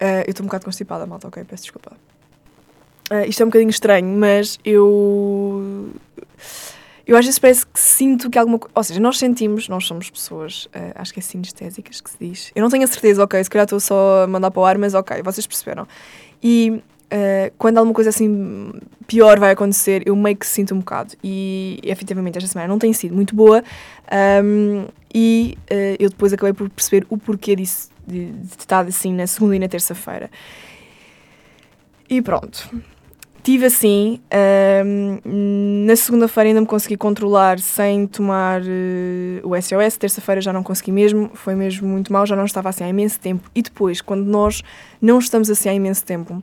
eu 0.00 0.30
estou 0.30 0.44
um 0.44 0.46
bocado 0.46 0.64
constipada, 0.64 1.04
malta, 1.04 1.28
ok? 1.28 1.44
Peço 1.44 1.64
desculpa. 1.64 1.92
Uh, 3.10 3.28
isto 3.28 3.42
é 3.42 3.44
um 3.44 3.48
bocadinho 3.48 3.70
estranho, 3.70 4.06
mas 4.06 4.58
eu. 4.64 5.90
Eu 7.06 7.18
às 7.18 7.24
vezes 7.26 7.38
parece 7.38 7.66
que 7.66 7.78
sinto 7.78 8.30
que 8.30 8.38
alguma 8.38 8.58
coisa. 8.58 8.72
Ou 8.74 8.82
seja, 8.82 9.00
nós 9.00 9.18
sentimos, 9.18 9.68
nós 9.68 9.84
somos 9.84 10.08
pessoas, 10.08 10.64
uh, 10.66 10.92
acho 10.94 11.12
que 11.12 11.20
é 11.20 11.22
sinestésicas 11.22 12.00
que 12.00 12.10
se 12.10 12.16
diz. 12.18 12.52
Eu 12.54 12.62
não 12.62 12.70
tenho 12.70 12.84
a 12.84 12.86
certeza, 12.86 13.22
ok, 13.22 13.44
se 13.44 13.50
calhar 13.50 13.64
estou 13.64 13.78
só 13.78 14.24
a 14.24 14.26
mandar 14.26 14.50
para 14.50 14.60
o 14.60 14.64
ar, 14.64 14.78
mas 14.78 14.94
ok, 14.94 15.22
vocês 15.22 15.46
perceberam. 15.46 15.86
E 16.42 16.70
uh, 16.70 17.52
quando 17.58 17.76
alguma 17.76 17.94
coisa 17.94 18.08
assim 18.08 18.72
pior 19.06 19.38
vai 19.38 19.50
acontecer, 19.50 20.02
eu 20.06 20.16
meio 20.16 20.36
que 20.36 20.46
sinto 20.46 20.74
um 20.74 20.78
bocado. 20.78 21.14
E 21.22 21.78
efetivamente 21.82 22.38
esta 22.38 22.48
semana 22.48 22.68
não 22.68 22.78
tem 22.78 22.92
sido 22.94 23.14
muito 23.14 23.34
boa. 23.34 23.62
Um, 24.42 24.86
e 25.14 25.58
uh, 25.70 25.96
eu 25.98 26.08
depois 26.08 26.32
acabei 26.32 26.54
por 26.54 26.70
perceber 26.70 27.06
o 27.10 27.18
porquê 27.18 27.54
disso, 27.54 27.90
de, 28.06 28.32
de 28.32 28.56
estar 28.58 28.86
assim 28.86 29.12
na 29.12 29.26
segunda 29.26 29.56
e 29.56 29.58
na 29.58 29.68
terça-feira. 29.68 30.30
E 32.08 32.22
pronto. 32.22 32.68
Tive 33.44 33.66
assim, 33.66 34.20
um, 34.86 35.84
na 35.84 35.94
segunda-feira 35.96 36.48
ainda 36.48 36.62
me 36.62 36.66
consegui 36.66 36.96
controlar 36.96 37.58
sem 37.58 38.06
tomar 38.06 38.62
uh, 38.62 38.64
o 39.46 39.54
SOS, 39.60 39.98
terça-feira 39.98 40.40
já 40.40 40.50
não 40.50 40.62
consegui 40.62 40.90
mesmo, 40.90 41.30
foi 41.34 41.54
mesmo 41.54 41.86
muito 41.86 42.10
mal, 42.10 42.24
já 42.24 42.34
não 42.34 42.46
estava 42.46 42.70
assim 42.70 42.84
há 42.84 42.88
imenso 42.88 43.20
tempo. 43.20 43.50
E 43.54 43.60
depois, 43.60 44.00
quando 44.00 44.24
nós 44.24 44.62
não 44.98 45.18
estamos 45.18 45.50
assim 45.50 45.68
há 45.68 45.74
imenso 45.74 46.06
tempo, 46.06 46.42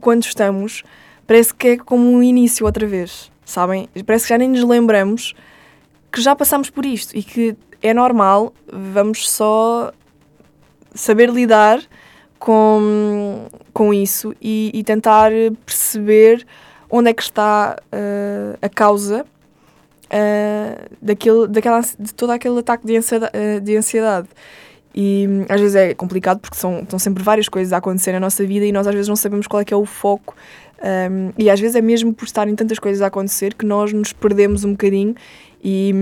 quando 0.00 0.22
estamos, 0.22 0.84
parece 1.26 1.52
que 1.52 1.68
é 1.70 1.76
como 1.76 2.08
um 2.08 2.22
início 2.22 2.64
outra 2.64 2.86
vez, 2.86 3.32
sabem? 3.44 3.88
Parece 4.06 4.26
que 4.26 4.28
já 4.28 4.38
nem 4.38 4.48
nos 4.48 4.62
lembramos 4.62 5.34
que 6.12 6.20
já 6.20 6.36
passamos 6.36 6.70
por 6.70 6.86
isto 6.86 7.18
e 7.18 7.22
que 7.24 7.56
é 7.82 7.92
normal, 7.92 8.54
vamos 8.72 9.28
só 9.28 9.92
saber 10.94 11.30
lidar 11.30 11.80
com, 12.38 13.46
com 13.72 13.92
isso 13.92 14.34
e, 14.40 14.70
e 14.74 14.84
tentar 14.84 15.30
perceber 15.64 16.46
onde 16.90 17.10
é 17.10 17.14
que 17.14 17.22
está 17.22 17.76
uh, 17.92 18.58
a 18.60 18.68
causa 18.68 19.24
uh, 20.06 20.96
daquele, 21.00 21.46
daquela, 21.48 21.80
de 21.80 22.14
todo 22.14 22.30
aquele 22.30 22.58
ataque 22.58 22.86
de 22.86 22.96
ansiedade, 22.96 23.32
uh, 23.36 23.60
de 23.60 23.76
ansiedade. 23.76 24.28
E 24.94 25.26
hum, 25.28 25.44
às 25.48 25.60
vezes 25.60 25.76
é 25.76 25.94
complicado 25.94 26.40
porque 26.40 26.56
são, 26.56 26.80
estão 26.80 26.98
sempre 26.98 27.22
várias 27.22 27.48
coisas 27.48 27.72
a 27.72 27.76
acontecer 27.76 28.12
na 28.12 28.20
nossa 28.20 28.46
vida 28.46 28.64
e 28.64 28.72
nós 28.72 28.86
às 28.86 28.94
vezes 28.94 29.08
não 29.08 29.16
sabemos 29.16 29.46
qual 29.46 29.60
é 29.60 29.64
que 29.64 29.74
é 29.74 29.76
o 29.76 29.84
foco. 29.84 30.34
Um, 30.78 31.32
e 31.38 31.50
às 31.50 31.60
vezes 31.60 31.76
é 31.76 31.82
mesmo 31.82 32.12
por 32.14 32.24
estarem 32.24 32.54
tantas 32.54 32.78
coisas 32.78 33.02
a 33.02 33.06
acontecer 33.06 33.54
que 33.54 33.64
nós 33.64 33.92
nos 33.92 34.12
perdemos 34.12 34.64
um 34.64 34.72
bocadinho 34.72 35.14
e, 35.62 35.92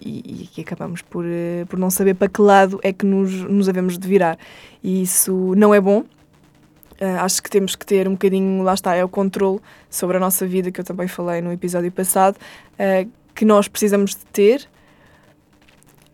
e, 0.00 0.48
e 0.56 0.60
acabamos 0.60 1.02
por, 1.02 1.24
uh, 1.24 1.66
por 1.68 1.78
não 1.78 1.90
saber 1.90 2.14
para 2.14 2.28
que 2.28 2.40
lado 2.40 2.78
é 2.82 2.92
que 2.92 3.04
nos, 3.04 3.32
nos 3.32 3.66
devemos 3.66 3.98
de 3.98 4.06
virar. 4.08 4.38
E 4.82 5.02
isso 5.02 5.54
não 5.56 5.74
é 5.74 5.80
bom. 5.80 6.00
Uh, 7.00 7.20
acho 7.20 7.42
que 7.42 7.48
temos 7.48 7.76
que 7.76 7.86
ter 7.86 8.08
um 8.08 8.12
bocadinho, 8.12 8.62
lá 8.62 8.74
está, 8.74 8.94
é 8.94 9.04
o 9.04 9.08
controle 9.08 9.60
sobre 9.88 10.16
a 10.16 10.20
nossa 10.20 10.46
vida, 10.46 10.70
que 10.70 10.80
eu 10.80 10.84
também 10.84 11.06
falei 11.06 11.40
no 11.40 11.52
episódio 11.52 11.92
passado, 11.92 12.36
uh, 12.36 13.08
que 13.34 13.44
nós 13.44 13.68
precisamos 13.68 14.10
de 14.10 14.26
ter, 14.32 14.68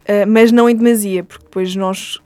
uh, 0.03 0.29
mas 0.29 0.53
não 0.53 0.69
em 0.69 0.76
demasia, 0.76 1.25
porque 1.25 1.45
depois 1.45 1.75
nós 1.75 2.21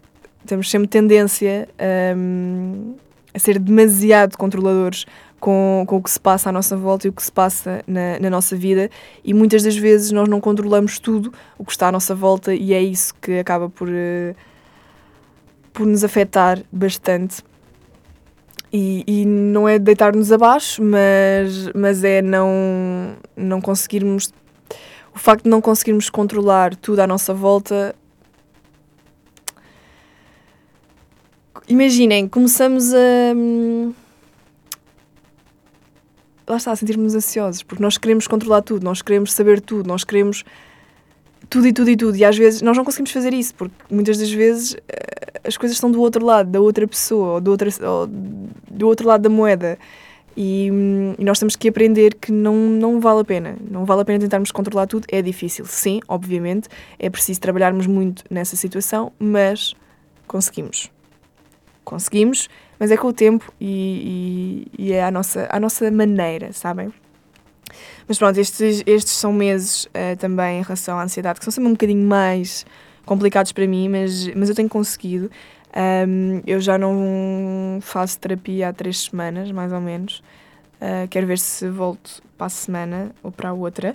temos 0.45 0.69
sempre 0.71 0.89
tendência 0.89 1.69
um, 2.17 2.97
a 3.33 3.39
ser 3.39 3.59
demasiado 3.59 4.37
controladores 4.37 5.05
com, 5.41 5.85
com 5.87 5.97
o 5.97 6.03
que 6.03 6.11
se 6.11 6.21
passa 6.21 6.49
à 6.51 6.53
nossa 6.53 6.77
volta 6.77 7.07
e 7.07 7.11
o 7.11 7.13
que 7.13 7.23
se 7.23 7.33
passa 7.33 7.83
na, 7.87 8.19
na 8.21 8.31
nossa 8.31 8.57
vida, 8.57 8.91
e 9.25 9.33
muitas 9.33 9.63
das 9.63 9.77
vezes 9.77 10.11
nós 10.13 10.29
não 10.29 10.41
controlamos 10.41 10.99
tudo 10.99 11.33
o 11.57 11.65
que 11.65 11.73
está 11.73 11.89
à 11.89 11.93
nossa 11.93 12.15
volta, 12.15 12.55
e 12.55 12.73
é 12.73 12.83
isso 12.83 13.15
que 13.21 13.39
acaba 13.39 13.69
por, 13.69 13.89
por 15.73 15.87
nos 15.87 16.05
afetar 16.05 16.63
bastante 16.73 17.43
e, 18.73 19.05
e 19.07 19.25
não 19.25 19.69
é 19.69 19.79
deitar-nos 19.79 20.31
abaixo, 20.31 20.83
mas, 20.83 21.71
mas 21.75 22.05
é 22.05 22.21
não, 22.21 23.17
não 23.37 23.61
conseguirmos. 23.61 24.33
O 25.15 25.19
facto 25.19 25.45
de 25.45 25.51
não 25.51 25.61
conseguirmos 25.61 26.11
controlar 26.11 26.77
tudo 26.77 27.01
à 27.01 27.07
nossa 27.07 27.33
volta. 27.33 27.95
Imaginem, 31.67 32.29
começamos 32.29 32.93
a. 32.95 34.08
Lá 36.49 36.57
está, 36.57 36.75
sentirmos 36.75 37.15
ansiosos, 37.15 37.63
porque 37.63 37.83
nós 37.83 37.99
queremos 37.99 38.27
controlar 38.27 38.63
tudo, 38.63 38.83
nós 38.83 39.03
queremos 39.03 39.33
saber 39.33 39.61
tudo, 39.61 39.87
nós 39.87 40.03
queremos 40.03 40.45
tudo 41.51 41.67
e 41.67 41.73
tudo 41.73 41.91
e 41.91 41.97
tudo. 41.97 42.17
E 42.17 42.25
às 42.25 42.37
vezes 42.39 42.63
nós 42.63 42.77
não 42.77 42.85
conseguimos 42.85 43.11
fazer 43.11 43.35
isso, 43.35 43.55
porque 43.55 43.75
muitas 43.91 44.19
das 44.19 44.31
vezes 44.31 44.75
eh, 44.89 45.41
as 45.45 45.57
coisas 45.57 45.77
estão 45.77 45.91
do 45.91 46.01
outro 46.01 46.25
lado, 46.25 46.51
da 46.51 46.61
outra 46.61 46.87
pessoa, 46.87 47.35
ou 47.35 47.41
do, 47.41 47.51
outro, 47.51 47.69
ou 47.87 48.07
do 48.07 48.87
outro 48.87 49.07
lado 49.07 49.23
da 49.23 49.29
moeda. 49.29 49.79
E, 50.37 50.71
e, 51.19 51.25
nós 51.25 51.39
temos 51.39 51.57
que 51.57 51.69
aprender 51.69 52.15
que 52.15 52.31
não, 52.31 52.55
não 52.55 53.01
vale 53.01 53.21
a 53.21 53.25
pena. 53.25 53.57
Não 53.69 53.85
vale 53.85 54.03
a 54.03 54.05
pena 54.05 54.19
tentarmos 54.21 54.53
controlar 54.53 54.87
tudo. 54.87 55.05
É 55.11 55.21
difícil, 55.21 55.67
sim, 55.67 56.01
obviamente. 56.07 56.69
É 56.99 57.11
preciso 57.11 57.41
trabalharmos 57.41 57.87
muito 57.87 58.25
nessa 58.31 58.55
situação, 58.55 59.13
mas 59.19 59.75
conseguimos. 60.27 60.91
Conseguimos, 61.85 62.49
mas 62.79 62.91
é 62.91 62.97
com 62.97 63.09
o 63.09 63.13
tempo 63.13 63.53
e, 63.61 64.67
e, 64.79 64.87
e 64.87 64.93
é 64.93 65.05
a 65.05 65.11
nossa, 65.11 65.49
nossa 65.61 65.91
maneira, 65.91 66.53
sabem? 66.53 66.93
Mas 68.07 68.19
pronto, 68.19 68.39
estes, 68.39 68.83
estes 68.87 69.13
são 69.13 69.33
meses 69.33 69.85
uh, 69.87 70.17
também 70.19 70.61
em 70.61 70.63
relação 70.63 70.99
à 70.99 71.03
ansiedade, 71.03 71.39
que 71.39 71.45
são 71.45 71.53
sempre 71.53 71.69
um 71.69 71.73
bocadinho 71.73 72.07
mais 72.07 72.65
complicados 73.05 73.53
para 73.53 73.67
mim, 73.67 73.89
mas, 73.89 74.27
mas 74.35 74.49
eu 74.49 74.55
tenho 74.55 74.69
conseguido. 74.69 75.31
Um, 75.77 76.41
eu 76.47 76.61
já 76.61 76.79
não 76.79 77.79
faço 77.83 78.19
terapia 78.19 78.69
há 78.69 78.73
três 78.73 79.05
semanas, 79.05 79.51
mais 79.51 79.73
ou 79.73 79.81
menos. 79.81 80.23
Uh, 80.81 81.09
quero 81.11 81.27
ver 81.27 81.39
se 81.39 81.69
volto 81.69 82.23
para 82.37 82.47
a 82.47 82.51
semana 82.51 83.11
ou 83.23 83.31
para 83.31 83.51
a 83.51 83.53
outra. 83.53 83.95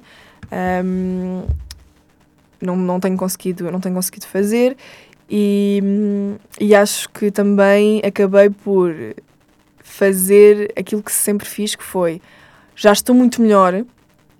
Um, 0.84 1.46
não, 2.62 2.76
não 2.76 3.00
tenho 3.00 3.18
conseguido, 3.18 3.70
não 3.72 3.80
tenho 3.80 3.96
conseguido 3.96 4.28
fazer 4.28 4.78
e, 5.30 5.82
e 6.60 6.76
acho 6.76 7.10
que 7.10 7.32
também 7.32 8.02
acabei 8.06 8.50
por 8.50 8.94
fazer 9.82 10.72
aquilo 10.78 11.04
que 11.04 11.12
sempre 11.12 11.48
fiz, 11.48 11.76
que 11.76 11.84
foi 11.84 12.22
já 12.76 12.92
estou 12.92 13.16
muito 13.16 13.42
melhor, 13.42 13.86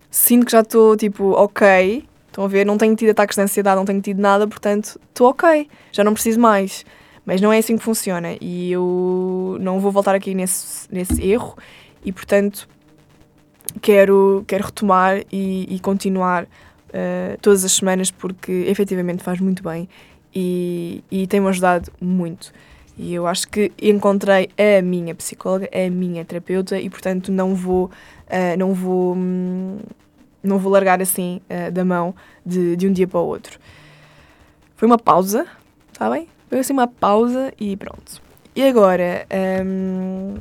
sinto 0.10 0.46
que 0.46 0.52
já 0.52 0.62
estou 0.62 0.98
tipo, 0.98 1.32
ok, 1.32 2.06
estão 2.28 2.44
a 2.44 2.48
ver, 2.48 2.66
não 2.66 2.78
tenho 2.78 2.96
tido 2.96 3.12
ataques 3.12 3.36
de 3.36 3.44
ansiedade, 3.44 3.76
não 3.76 3.86
tenho 3.86 4.02
tido 4.02 4.20
nada, 4.20 4.48
portanto 4.48 5.00
estou 5.10 5.30
ok, 5.30 5.70
já 5.92 6.04
não 6.04 6.14
preciso 6.14 6.40
mais. 6.40 6.86
Mas 7.26 7.40
não 7.40 7.54
é 7.54 7.60
assim 7.60 7.78
que 7.78 7.84
funciona 7.84 8.36
e 8.42 8.72
eu 8.72 9.58
não 9.62 9.80
vou 9.80 9.92
voltar 9.92 10.14
aqui 10.14 10.36
nesse, 10.36 10.94
nesse 10.94 11.26
erro 11.26 11.56
e, 12.04 12.12
portanto, 12.12 12.68
quero, 13.82 14.44
quero 14.46 14.66
retomar 14.66 15.24
e, 15.32 15.74
e 15.74 15.80
continuar 15.80 16.44
uh, 16.44 17.38
todas 17.42 17.64
as 17.64 17.72
semanas 17.72 18.12
porque 18.12 18.52
efetivamente 18.68 19.24
faz 19.24 19.40
muito 19.40 19.64
bem 19.64 19.88
e, 20.34 21.04
e 21.12 21.28
tem-me 21.28 21.48
ajudado 21.48 21.92
muito. 22.02 22.52
E 22.98 23.14
eu 23.14 23.26
acho 23.26 23.48
que 23.48 23.72
encontrei 23.82 24.50
a 24.58 24.82
minha 24.82 25.16
psicóloga, 25.16 25.70
a 25.74 25.90
minha 25.90 26.24
terapeuta 26.24 26.80
e, 26.80 26.90
portanto, 26.90 27.32
não 27.32 27.56
vou 27.56 27.86
uh, 27.86 28.58
não 28.58 28.74
vou 28.74 29.16
hum, 29.16 29.80
não 30.44 30.60
vou 30.60 30.72
largar 30.72 31.02
assim 31.02 31.42
uh, 31.50 31.72
da 31.72 31.84
mão 31.84 32.14
de, 32.46 32.76
de 32.76 32.88
um 32.88 32.92
dia 32.94 33.08
para 33.08 33.20
o 33.20 33.26
outro. 33.26 33.60
Foi 34.76 34.86
uma 34.86 34.98
pausa, 34.98 35.48
está 35.92 36.10
bem? 36.10 36.28
Foi 36.50 36.60
assim 36.60 36.74
uma 36.74 36.88
pausa 36.88 37.54
e 37.60 37.76
pronto. 37.76 38.22
E 38.56 38.62
agora, 38.62 39.26
um, 39.66 40.36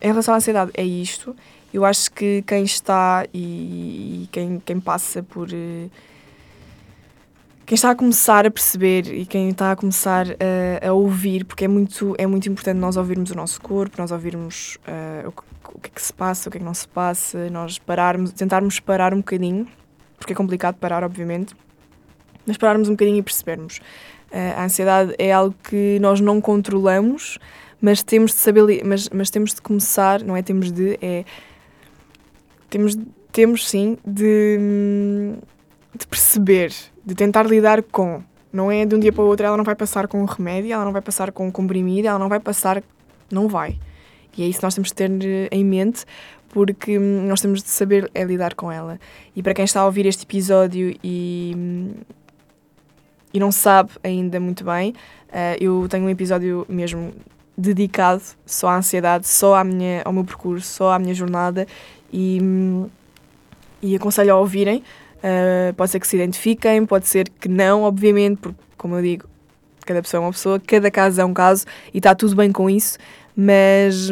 em 0.00 0.08
relação 0.08 0.34
à 0.34 0.36
ansiedade, 0.36 0.70
é 0.74 0.84
isto. 0.84 1.34
Eu 1.72 1.84
acho 1.84 2.12
que 2.12 2.42
quem 2.46 2.62
está 2.62 3.26
e, 3.34 4.22
e 4.24 4.28
quem, 4.30 4.60
quem 4.64 4.78
passa 4.78 5.22
por. 5.22 5.48
Uh, 5.48 5.90
quem 7.66 7.76
está 7.76 7.90
a 7.90 7.94
começar 7.94 8.46
a 8.46 8.50
perceber 8.50 9.06
e 9.12 9.24
quem 9.24 9.48
está 9.48 9.72
a 9.72 9.76
começar 9.76 10.26
a, 10.32 10.88
a, 10.88 10.92
ouvir, 10.92 11.44
porque 11.44 11.64
é 11.64 11.68
muito, 11.68 12.14
é 12.18 12.26
muito 12.26 12.48
importante 12.48 12.76
nós 12.76 12.96
ouvirmos 12.96 13.30
o 13.30 13.34
nosso 13.34 13.60
corpo, 13.60 13.96
nós 13.98 14.12
ouvirmos 14.12 14.76
uh, 14.86 15.28
o, 15.28 15.74
o 15.74 15.80
que 15.80 15.88
é 15.88 15.92
que 15.94 16.02
se 16.02 16.12
passa, 16.12 16.48
o 16.48 16.52
que 16.52 16.58
é 16.58 16.60
que 16.60 16.64
não 16.64 16.74
se 16.74 16.86
passa, 16.86 17.48
nós 17.50 17.78
pararmos, 17.78 18.32
tentarmos 18.32 18.80
parar 18.80 19.14
um 19.14 19.18
bocadinho, 19.18 19.66
porque 20.18 20.34
é 20.34 20.36
complicado 20.36 20.76
parar, 20.76 21.02
obviamente, 21.02 21.54
mas 22.46 22.58
pararmos 22.58 22.88
um 22.88 22.92
bocadinho 22.92 23.18
e 23.18 23.22
percebermos. 23.22 23.78
Uh, 24.30 24.58
a 24.58 24.64
ansiedade 24.64 25.14
é 25.18 25.32
algo 25.32 25.54
que 25.64 25.98
nós 26.00 26.20
não 26.20 26.42
controlamos, 26.42 27.38
mas 27.80 28.02
temos 28.02 28.32
de 28.32 28.38
saber, 28.38 28.84
mas, 28.84 29.08
mas 29.08 29.30
temos 29.30 29.54
de 29.54 29.62
começar, 29.62 30.22
não 30.22 30.36
é 30.36 30.42
temos 30.42 30.70
de, 30.70 30.98
é 31.00 31.24
temos, 32.68 32.94
temos 33.32 33.68
sim 33.68 33.96
de, 34.04 34.58
de 35.98 36.06
perceber 36.06 36.72
de 37.04 37.14
tentar 37.14 37.46
lidar 37.46 37.82
com. 37.82 38.22
Não 38.52 38.70
é 38.70 38.86
de 38.86 38.94
um 38.94 39.00
dia 39.00 39.12
para 39.12 39.24
o 39.24 39.26
outro, 39.26 39.44
ela 39.44 39.56
não 39.56 39.64
vai 39.64 39.74
passar 39.74 40.06
com 40.06 40.22
um 40.22 40.24
remédio, 40.24 40.72
ela 40.72 40.84
não 40.84 40.92
vai 40.92 41.02
passar 41.02 41.32
com 41.32 41.48
um 41.48 41.50
comprimido, 41.50 42.06
ela 42.06 42.18
não 42.18 42.28
vai 42.28 42.38
passar. 42.38 42.82
Não 43.30 43.48
vai. 43.48 43.78
E 44.36 44.42
é 44.42 44.46
isso 44.46 44.58
que 44.60 44.64
nós 44.64 44.74
temos 44.74 44.88
de 44.88 44.94
ter 44.94 45.10
em 45.50 45.64
mente, 45.64 46.04
porque 46.50 46.98
nós 46.98 47.40
temos 47.40 47.62
de 47.62 47.68
saber 47.68 48.10
é 48.14 48.22
lidar 48.24 48.54
com 48.54 48.70
ela. 48.70 48.98
E 49.34 49.42
para 49.42 49.54
quem 49.54 49.64
está 49.64 49.80
a 49.80 49.86
ouvir 49.86 50.06
este 50.06 50.22
episódio 50.22 50.96
e, 51.02 51.56
e 53.32 53.40
não 53.40 53.50
sabe 53.50 53.90
ainda 54.02 54.38
muito 54.38 54.64
bem, 54.64 54.90
uh, 55.30 55.56
eu 55.60 55.86
tenho 55.88 56.04
um 56.04 56.10
episódio 56.10 56.64
mesmo 56.68 57.12
dedicado 57.56 58.22
só 58.46 58.68
à 58.68 58.76
ansiedade, 58.76 59.26
só 59.26 59.56
à 59.56 59.64
minha, 59.64 60.02
ao 60.04 60.12
meu 60.12 60.24
percurso, 60.24 60.66
só 60.66 60.92
à 60.92 60.98
minha 60.98 61.14
jornada 61.14 61.66
e, 62.12 62.40
e 63.82 63.96
aconselho 63.96 64.32
a 64.32 64.38
ouvirem 64.38 64.82
Uh, 65.24 65.72
pode 65.72 65.90
ser 65.90 66.00
que 66.00 66.06
se 66.06 66.16
identifiquem, 66.16 66.84
pode 66.84 67.08
ser 67.08 67.30
que 67.30 67.48
não, 67.48 67.82
obviamente, 67.82 68.40
porque, 68.40 68.60
como 68.76 68.96
eu 68.96 69.02
digo, 69.02 69.26
cada 69.86 70.02
pessoa 70.02 70.22
é 70.22 70.26
uma 70.26 70.32
pessoa, 70.32 70.60
cada 70.60 70.90
caso 70.90 71.18
é 71.18 71.24
um 71.24 71.32
caso 71.32 71.64
e 71.94 71.96
está 71.96 72.14
tudo 72.14 72.36
bem 72.36 72.52
com 72.52 72.68
isso, 72.68 72.98
mas, 73.34 74.10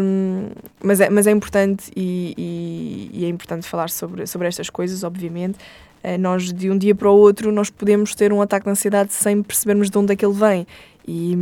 mas, 0.83 1.03
é, 1.03 1.11
mas 1.11 1.27
é 1.27 1.31
importante 1.31 1.93
e, 1.95 2.35
e, 2.39 3.11
e 3.13 3.25
é 3.27 3.29
importante 3.29 3.69
falar 3.69 3.91
sobre, 3.91 4.27
sobre 4.27 4.49
estas 4.49 4.71
coisas, 4.71 5.05
obviamente. 5.05 5.59
Uh, 6.03 6.17
nós, 6.19 6.51
de 6.51 6.71
um 6.71 6.79
dia 6.79 6.95
para 6.95 7.11
o 7.11 7.15
outro, 7.15 7.53
nós 7.53 7.69
podemos 7.69 8.15
ter 8.15 8.33
um 8.33 8.41
ataque 8.41 8.65
de 8.65 8.71
ansiedade 8.71 9.13
sem 9.13 9.43
percebermos 9.43 9.91
de 9.91 9.99
onde 9.99 10.15
é 10.15 10.17
que 10.17 10.25
ele 10.25 10.35
vem. 10.35 10.67
E, 11.07 11.37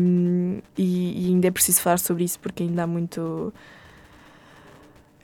e, 0.77 1.27
e 1.27 1.29
ainda 1.29 1.47
é 1.47 1.51
preciso 1.51 1.81
falar 1.81 1.99
sobre 1.99 2.25
isso 2.25 2.41
porque 2.41 2.65
ainda 2.65 2.83
há 2.83 2.87
muito 2.89 3.53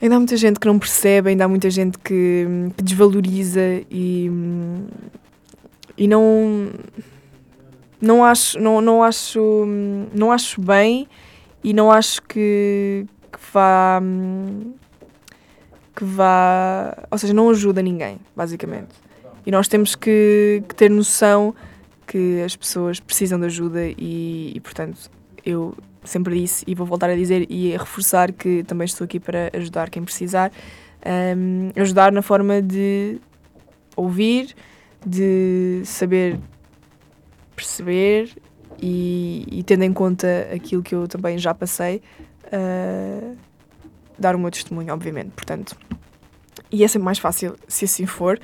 Ainda 0.01 0.15
há 0.15 0.19
muita 0.19 0.37
gente 0.37 0.59
que 0.59 0.67
não 0.67 0.77
percebe, 0.77 1.29
ainda 1.29 1.45
há 1.45 1.47
muita 1.47 1.69
gente 1.69 1.97
que, 1.97 2.45
que 2.75 2.83
desvaloriza 2.83 3.61
e, 3.89 4.29
e 5.97 6.07
não 6.07 6.69
não 7.99 8.23
acho 8.23 8.59
não, 8.59 8.79
não 8.79 9.03
acho 9.03 9.65
não 10.13 10.31
acho 10.31 10.61
bem 10.61 11.07
e 11.63 11.73
não 11.73 11.91
acho 11.91 12.21
que, 12.23 13.05
que 13.31 13.39
vá. 13.51 14.01
que 15.95 16.03
vá. 16.03 16.95
Ou 17.11 17.17
seja, 17.17 17.33
não 17.33 17.49
ajuda 17.49 17.81
ninguém, 17.81 18.19
basicamente. 18.33 18.95
E 19.45 19.51
nós 19.51 19.67
temos 19.67 19.95
que, 19.95 20.63
que 20.67 20.75
ter 20.75 20.89
noção 20.89 21.53
que 22.05 22.41
as 22.41 22.55
pessoas 22.55 22.99
precisam 23.01 23.37
de 23.37 23.47
ajuda 23.47 23.85
e, 23.85 24.53
e, 24.55 24.59
portanto, 24.61 25.11
eu 25.47 25.73
sempre 26.03 26.39
disse 26.39 26.63
e 26.67 26.75
vou 26.75 26.85
voltar 26.85 27.09
a 27.09 27.15
dizer 27.15 27.45
e 27.49 27.73
a 27.73 27.79
reforçar 27.79 28.31
que 28.31 28.63
também 28.63 28.85
estou 28.85 29.05
aqui 29.05 29.19
para 29.19 29.49
ajudar 29.53 29.89
quem 29.89 30.03
precisar. 30.03 30.51
Hum, 31.37 31.71
ajudar 31.75 32.11
na 32.11 32.21
forma 32.21 32.61
de 32.61 33.19
ouvir, 33.95 34.55
de 35.05 35.81
saber 35.85 36.39
perceber 37.55 38.29
e, 38.81 39.45
e 39.49 39.63
tendo 39.63 39.83
em 39.83 39.93
conta 39.93 40.47
aquilo 40.53 40.83
que 40.83 40.93
eu 40.93 41.07
também 41.07 41.37
já 41.37 41.53
passei, 41.53 42.01
uh, 42.45 43.35
dar 44.17 44.35
o 44.35 44.39
meu 44.39 44.51
testemunho, 44.51 44.93
obviamente. 44.93 45.31
Portanto, 45.31 45.75
e 46.71 46.83
é 46.83 46.87
sempre 46.87 47.05
mais 47.05 47.17
fácil 47.17 47.55
se 47.67 47.85
assim 47.85 48.05
for, 48.05 48.39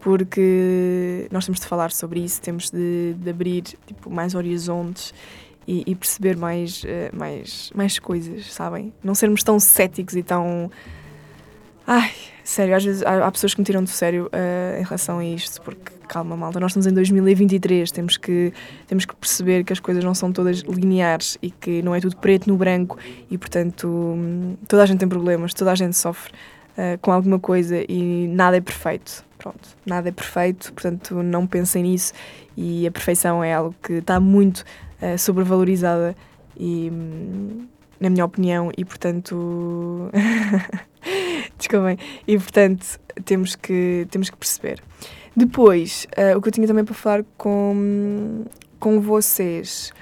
porque 0.00 1.28
nós 1.30 1.44
temos 1.44 1.60
de 1.60 1.66
falar 1.66 1.92
sobre 1.92 2.20
isso, 2.20 2.40
temos 2.40 2.70
de, 2.70 3.14
de 3.14 3.30
abrir 3.30 3.62
tipo, 3.62 4.10
mais 4.10 4.34
horizontes 4.34 5.14
e, 5.66 5.82
e 5.86 5.94
perceber 5.94 6.36
mais, 6.36 6.82
eh, 6.86 7.10
mais, 7.12 7.70
mais 7.74 7.98
coisas, 7.98 8.52
sabem? 8.52 8.92
Não 9.02 9.14
sermos 9.14 9.42
tão 9.42 9.58
céticos 9.58 10.14
e 10.14 10.22
tão. 10.22 10.70
Ai, 11.86 12.12
sério, 12.44 12.76
às 12.76 12.84
vezes 12.84 13.02
há, 13.02 13.26
há 13.26 13.30
pessoas 13.30 13.54
que 13.54 13.60
me 13.60 13.64
tiram 13.64 13.82
do 13.82 13.90
sério 13.90 14.28
eh, 14.32 14.78
em 14.80 14.84
relação 14.84 15.18
a 15.18 15.24
isto, 15.24 15.60
porque 15.62 15.92
calma, 16.06 16.36
malta, 16.36 16.60
nós 16.60 16.70
estamos 16.70 16.86
em 16.86 16.94
2023, 16.94 17.90
temos 17.90 18.16
que, 18.16 18.52
temos 18.86 19.04
que 19.04 19.14
perceber 19.16 19.64
que 19.64 19.72
as 19.72 19.80
coisas 19.80 20.04
não 20.04 20.14
são 20.14 20.32
todas 20.32 20.60
lineares 20.60 21.36
e 21.42 21.50
que 21.50 21.82
não 21.82 21.94
é 21.94 22.00
tudo 22.00 22.16
preto 22.16 22.48
no 22.48 22.56
branco 22.56 22.96
e, 23.30 23.36
portanto, 23.36 24.16
toda 24.68 24.84
a 24.84 24.86
gente 24.86 25.00
tem 25.00 25.08
problemas, 25.08 25.52
toda 25.52 25.72
a 25.72 25.74
gente 25.74 25.96
sofre 25.96 26.32
eh, 26.76 26.98
com 27.00 27.10
alguma 27.10 27.38
coisa 27.38 27.84
e 27.88 28.28
nada 28.28 28.56
é 28.56 28.60
perfeito. 28.60 29.24
Pronto, 29.38 29.76
nada 29.84 30.08
é 30.08 30.12
perfeito, 30.12 30.72
portanto, 30.72 31.22
não 31.22 31.46
pensem 31.46 31.82
nisso 31.82 32.12
e 32.56 32.86
a 32.86 32.90
perfeição 32.90 33.44
é 33.44 33.52
algo 33.52 33.74
que 33.82 33.94
está 33.94 34.18
muito 34.18 34.64
eh, 35.00 35.16
sobrevalorizada 35.16 36.16
e, 36.58 36.90
na 38.00 38.10
minha 38.10 38.24
opinião, 38.24 38.70
e 38.76 38.84
portanto. 38.84 40.10
Desculpem. 41.58 41.98
E 42.26 42.36
portanto, 42.38 42.98
temos 43.24 43.56
que, 43.56 44.06
temos 44.10 44.30
que 44.30 44.36
perceber. 44.36 44.82
Depois, 45.34 46.06
eh, 46.16 46.34
o 46.34 46.40
que 46.40 46.48
eu 46.48 46.52
tinha 46.52 46.66
também 46.66 46.84
para 46.84 46.94
falar 46.94 47.24
com, 47.36 48.44
com 48.78 49.00
vocês 49.00 49.92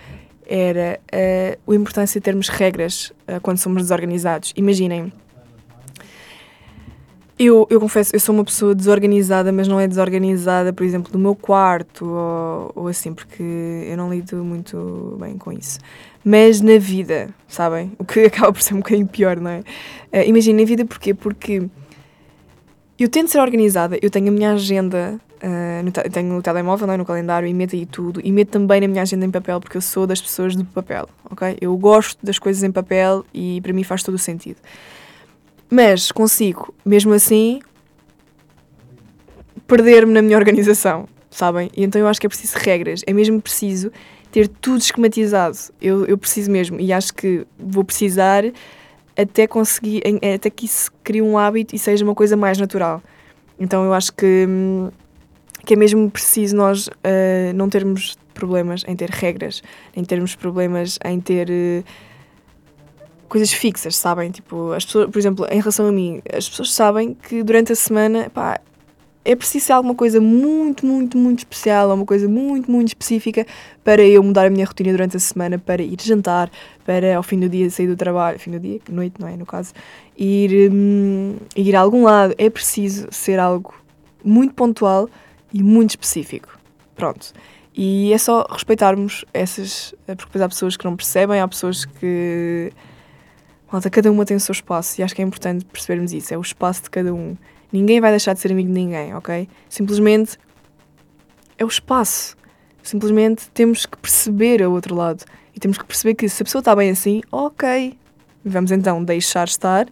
era 0.46 1.00
eh, 1.10 1.58
a 1.66 1.74
importância 1.74 2.20
de 2.20 2.24
termos 2.24 2.48
regras 2.48 3.12
eh, 3.26 3.40
quando 3.40 3.58
somos 3.58 3.82
desorganizados. 3.82 4.52
Imaginem. 4.56 5.12
Eu, 7.36 7.66
eu 7.68 7.80
confesso, 7.80 8.14
eu 8.14 8.20
sou 8.20 8.32
uma 8.32 8.44
pessoa 8.44 8.74
desorganizada, 8.76 9.50
mas 9.50 9.66
não 9.66 9.80
é 9.80 9.88
desorganizada, 9.88 10.72
por 10.72 10.84
exemplo, 10.84 11.10
do 11.10 11.18
meu 11.18 11.34
quarto 11.34 12.06
ou, 12.06 12.72
ou 12.76 12.88
assim, 12.88 13.12
porque 13.12 13.42
eu 13.42 13.96
não 13.96 14.08
lido 14.12 14.44
muito 14.44 15.16
bem 15.20 15.36
com 15.36 15.50
isso. 15.50 15.80
Mas 16.24 16.60
na 16.60 16.78
vida, 16.78 17.28
sabem? 17.48 17.90
O 17.98 18.04
que 18.04 18.20
acaba 18.26 18.52
por 18.52 18.62
ser 18.62 18.74
um 18.74 18.78
bocadinho 18.78 19.08
pior, 19.08 19.36
não 19.40 19.50
é? 19.50 19.58
Uh, 20.12 20.28
Imaginem, 20.28 20.64
na 20.64 20.68
vida 20.68 20.84
porquê? 20.84 21.12
Porque 21.12 21.64
eu 22.96 23.08
tento 23.08 23.28
ser 23.32 23.40
organizada, 23.40 23.98
eu 24.00 24.10
tenho 24.10 24.28
a 24.28 24.30
minha 24.30 24.52
agenda, 24.52 25.20
uh, 25.42 25.82
no 25.84 25.90
te- 25.90 26.08
tenho 26.10 26.36
o 26.38 26.40
telemóvel, 26.42 26.86
não 26.86 26.94
é? 26.94 26.96
no 26.96 27.04
calendário, 27.04 27.48
e 27.48 27.52
meto 27.52 27.74
aí 27.74 27.84
tudo, 27.84 28.20
e 28.22 28.30
meto 28.30 28.50
também 28.50 28.80
na 28.80 28.86
minha 28.86 29.02
agenda 29.02 29.26
em 29.26 29.30
papel, 29.32 29.58
porque 29.60 29.76
eu 29.76 29.80
sou 29.82 30.06
das 30.06 30.22
pessoas 30.22 30.54
do 30.54 30.64
papel, 30.64 31.08
ok? 31.28 31.58
Eu 31.60 31.76
gosto 31.76 32.24
das 32.24 32.38
coisas 32.38 32.62
em 32.62 32.70
papel 32.70 33.24
e 33.34 33.60
para 33.60 33.72
mim 33.72 33.82
faz 33.82 34.04
todo 34.04 34.14
o 34.14 34.18
sentido. 34.18 34.58
Mas 35.74 36.12
consigo, 36.12 36.72
mesmo 36.86 37.12
assim, 37.12 37.58
perder-me 39.66 40.12
na 40.12 40.22
minha 40.22 40.38
organização, 40.38 41.08
sabem? 41.28 41.68
E 41.76 41.82
então 41.82 42.00
eu 42.00 42.06
acho 42.06 42.20
que 42.20 42.28
é 42.28 42.28
preciso 42.28 42.56
regras, 42.58 43.02
é 43.04 43.12
mesmo 43.12 43.42
preciso 43.42 43.90
ter 44.30 44.46
tudo 44.46 44.78
esquematizado. 44.78 45.58
Eu, 45.82 46.04
eu 46.04 46.16
preciso 46.16 46.48
mesmo, 46.48 46.78
e 46.78 46.92
acho 46.92 47.12
que 47.12 47.44
vou 47.58 47.82
precisar 47.82 48.44
até 49.16 49.48
conseguir, 49.48 50.00
até 50.32 50.48
que 50.48 50.66
isso 50.66 50.92
crie 51.02 51.20
um 51.20 51.36
hábito 51.36 51.74
e 51.74 51.78
seja 51.80 52.04
uma 52.04 52.14
coisa 52.14 52.36
mais 52.36 52.56
natural. 52.56 53.02
Então 53.58 53.84
eu 53.84 53.92
acho 53.92 54.12
que, 54.12 54.46
que 55.66 55.74
é 55.74 55.76
mesmo 55.76 56.08
preciso 56.08 56.54
nós 56.54 56.88
ah, 57.02 57.52
não 57.52 57.68
termos 57.68 58.16
problemas 58.32 58.84
em 58.86 58.94
ter 58.94 59.10
regras, 59.10 59.60
em 59.96 60.04
termos 60.04 60.36
problemas 60.36 61.00
em 61.04 61.18
ter 61.18 61.50
eh, 61.50 61.82
coisas 63.28 63.52
fixas, 63.52 63.96
sabem? 63.96 64.30
Tipo, 64.30 64.72
as 64.72 64.84
pessoas, 64.84 65.10
por 65.10 65.18
exemplo, 65.18 65.46
em 65.50 65.58
relação 65.58 65.86
a 65.86 65.92
mim, 65.92 66.20
as 66.32 66.48
pessoas 66.48 66.72
sabem 66.72 67.14
que 67.14 67.42
durante 67.42 67.72
a 67.72 67.76
semana, 67.76 68.30
pá, 68.30 68.60
é 69.24 69.34
preciso 69.34 69.66
ser 69.66 69.72
alguma 69.72 69.94
coisa 69.94 70.20
muito, 70.20 70.84
muito, 70.84 71.16
muito 71.16 71.38
especial, 71.38 71.88
ou 71.88 71.94
uma 71.94 72.04
coisa 72.04 72.28
muito, 72.28 72.70
muito 72.70 72.88
específica 72.88 73.46
para 73.82 74.02
eu 74.02 74.22
mudar 74.22 74.46
a 74.46 74.50
minha 74.50 74.66
rotina 74.66 74.92
durante 74.92 75.16
a 75.16 75.20
semana, 75.20 75.58
para 75.58 75.82
ir 75.82 75.96
jantar, 76.00 76.50
para 76.84 77.16
ao 77.16 77.22
fim 77.22 77.40
do 77.40 77.48
dia 77.48 77.70
sair 77.70 77.86
do 77.86 77.96
trabalho, 77.96 78.38
fim 78.38 78.50
do 78.50 78.60
dia, 78.60 78.78
noite, 78.90 79.14
não 79.18 79.26
é? 79.26 79.36
No 79.36 79.46
caso, 79.46 79.72
ir, 80.16 80.70
hum, 80.70 81.36
ir 81.56 81.74
a 81.74 81.80
algum 81.80 82.04
lado. 82.04 82.34
É 82.36 82.50
preciso 82.50 83.08
ser 83.10 83.38
algo 83.38 83.74
muito 84.22 84.54
pontual 84.54 85.08
e 85.52 85.62
muito 85.62 85.90
específico. 85.90 86.58
Pronto. 86.94 87.32
E 87.74 88.12
é 88.12 88.18
só 88.18 88.46
respeitarmos 88.48 89.24
essas. 89.34 89.94
Porque 90.06 90.24
depois 90.26 90.42
há 90.42 90.48
pessoas 90.48 90.76
que 90.76 90.84
não 90.84 90.94
percebem, 90.94 91.40
há 91.40 91.48
pessoas 91.48 91.84
que. 91.84 92.72
Malta, 93.74 93.90
cada 93.90 94.08
uma 94.08 94.24
tem 94.24 94.36
o 94.36 94.40
seu 94.40 94.52
espaço 94.52 95.00
e 95.00 95.02
acho 95.02 95.12
que 95.16 95.20
é 95.20 95.24
importante 95.24 95.64
percebermos 95.64 96.12
isso. 96.12 96.32
É 96.32 96.38
o 96.38 96.40
espaço 96.40 96.84
de 96.84 96.90
cada 96.90 97.12
um. 97.12 97.36
Ninguém 97.72 98.00
vai 98.00 98.12
deixar 98.12 98.32
de 98.32 98.38
ser 98.38 98.52
amigo 98.52 98.68
de 98.68 98.72
ninguém, 98.72 99.12
ok? 99.16 99.48
Simplesmente 99.68 100.38
é 101.58 101.64
o 101.64 101.66
espaço. 101.66 102.36
Simplesmente 102.84 103.50
temos 103.50 103.84
que 103.84 103.98
perceber 103.98 104.62
o 104.62 104.70
outro 104.70 104.94
lado. 104.94 105.24
E 105.52 105.58
temos 105.58 105.76
que 105.76 105.84
perceber 105.84 106.14
que 106.14 106.28
se 106.28 106.40
a 106.40 106.44
pessoa 106.44 106.60
está 106.60 106.76
bem 106.76 106.88
assim, 106.88 107.20
ok. 107.32 107.98
Vamos 108.44 108.70
então 108.70 109.02
deixar 109.02 109.48
estar 109.48 109.88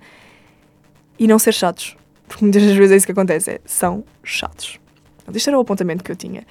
e 1.18 1.26
não 1.26 1.40
ser 1.40 1.52
chatos. 1.52 1.96
Porque 2.28 2.44
muitas 2.44 2.62
das 2.62 2.76
vezes 2.76 2.92
é 2.92 2.96
isso 2.98 3.06
que 3.06 3.10
acontece, 3.10 3.50
é, 3.50 3.60
são 3.64 4.04
chatos. 4.22 4.78
Este 5.34 5.48
era 5.48 5.58
o 5.58 5.60
apontamento 5.60 6.04
que 6.04 6.12
eu 6.12 6.16
tinha. 6.16 6.44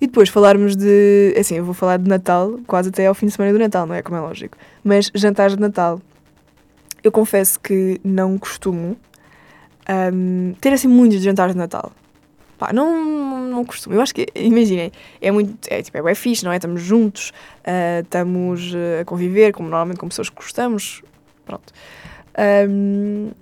E 0.00 0.08
depois 0.08 0.28
falarmos 0.28 0.74
de. 0.74 1.32
Assim, 1.38 1.58
eu 1.58 1.64
vou 1.64 1.74
falar 1.74 1.98
de 1.98 2.08
Natal 2.08 2.58
quase 2.66 2.88
até 2.88 3.06
ao 3.06 3.14
fim 3.14 3.26
de 3.26 3.32
semana 3.34 3.52
do 3.52 3.58
Natal, 3.60 3.86
não 3.86 3.94
é? 3.94 4.02
Como 4.02 4.16
é 4.16 4.20
lógico. 4.20 4.58
Mas 4.82 5.12
jantares 5.14 5.54
de 5.54 5.60
Natal. 5.60 6.00
Eu 7.02 7.10
confesso 7.10 7.58
que 7.58 8.00
não 8.04 8.38
costumo 8.38 8.96
hum, 10.12 10.54
ter 10.60 10.72
assim 10.72 10.88
muitos 10.88 11.20
jantares 11.20 11.54
de 11.54 11.58
Natal. 11.58 11.92
Pá, 12.58 12.72
não, 12.72 13.48
não, 13.48 13.64
costumo. 13.64 13.96
Eu 13.96 14.00
acho 14.00 14.14
que, 14.14 14.26
imaginem, 14.36 14.92
é 15.20 15.30
muito. 15.32 15.66
É 15.68 15.82
tipo, 15.82 15.98
é 15.98 16.02
bem 16.02 16.14
fixe, 16.14 16.44
não 16.44 16.52
é? 16.52 16.56
Estamos 16.56 16.80
juntos, 16.80 17.32
ah, 17.64 18.00
estamos 18.04 18.72
ah, 18.74 19.00
a 19.00 19.04
conviver, 19.04 19.52
como 19.52 19.68
normalmente 19.68 19.98
com 19.98 20.08
pessoas 20.08 20.30
que 20.30 20.36
gostamos. 20.36 21.02
Pronto. 21.44 21.72
Hum, 22.68 23.32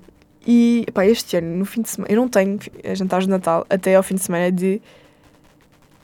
e 0.47 0.87
pá, 0.95 1.05
este 1.05 1.37
ano, 1.37 1.55
no 1.55 1.67
fim 1.67 1.83
de 1.83 1.91
semana, 1.91 2.11
eu 2.11 2.17
não 2.17 2.29
tenho 2.29 2.59
jantares 2.95 3.27
de 3.27 3.31
Natal 3.31 3.67
até 3.69 3.95
ao 3.95 4.03
fim 4.03 4.15
de 4.15 4.23
semana 4.23 4.51
de 4.51 4.81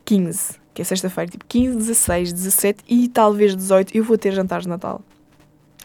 15, 0.04 0.60
que 0.74 0.82
é 0.82 0.84
sexta-feira, 0.84 1.30
tipo 1.30 1.44
15, 1.48 1.76
16, 1.78 2.32
17 2.34 2.84
e 2.86 3.08
talvez 3.08 3.56
18, 3.56 3.96
eu 3.96 4.04
vou 4.04 4.18
ter 4.18 4.32
jantares 4.32 4.64
de 4.64 4.68
Natal. 4.68 5.00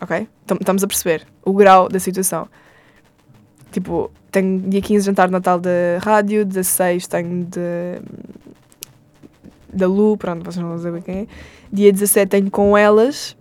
Ok? 0.02 0.28
Tam- 0.48 0.58
Estamos 0.60 0.84
a 0.84 0.88
perceber 0.88 1.26
o 1.46 1.54
grau 1.54 1.88
da 1.88 2.00
situação. 2.00 2.48
Tipo, 3.72 4.12
tenho 4.32 4.60
dia 4.60 4.82
15 4.82 5.06
jantar 5.06 5.28
de 5.28 5.32
Natal 5.34 5.60
da 5.60 5.70
rádio, 6.02 6.44
16 6.46 7.08
tenho 7.08 7.46
de. 7.46 8.02
da 9.72 9.88
Lu, 9.88 10.18
pronto, 10.18 10.44
vocês 10.44 10.58
não 10.62 10.70
vão 10.70 10.80
saber 10.80 11.02
quem 11.04 11.20
é. 11.20 11.28
Dia 11.72 11.92
17 11.94 12.30
tenho 12.30 12.52
com 12.52 12.78
elas. 12.78 13.38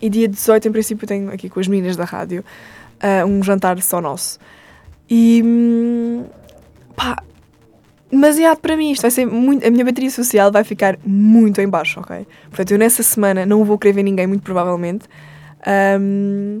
E 0.00 0.10
dia 0.10 0.26
18, 0.28 0.68
em 0.68 0.72
princípio, 0.72 1.06
tenho 1.06 1.30
aqui 1.32 1.48
com 1.48 1.60
as 1.60 1.68
meninas 1.68 1.96
da 1.96 2.04
rádio 2.04 2.44
ah, 3.00 3.24
um 3.24 3.42
jantar 3.42 3.80
só 3.80 4.00
nosso. 4.00 4.38
E. 5.08 5.40
hum, 5.44 6.24
pá. 6.96 7.22
Demasiado 8.10 8.58
para 8.58 8.76
mim, 8.76 8.90
isto 8.90 9.00
vai 9.02 9.10
ser 9.10 9.24
muito. 9.24 9.66
A 9.66 9.70
minha 9.70 9.84
bateria 9.86 10.10
social 10.10 10.52
vai 10.52 10.64
ficar 10.64 10.98
muito 11.02 11.58
em 11.62 11.68
baixo, 11.68 11.98
ok? 12.00 12.26
Portanto, 12.50 12.70
eu 12.72 12.78
nessa 12.78 13.02
semana 13.02 13.46
não 13.46 13.64
vou 13.64 13.78
querer 13.78 13.94
ver 13.94 14.02
ninguém, 14.02 14.26
muito 14.26 14.42
provavelmente. 14.42 15.06
Ahm, 15.66 16.60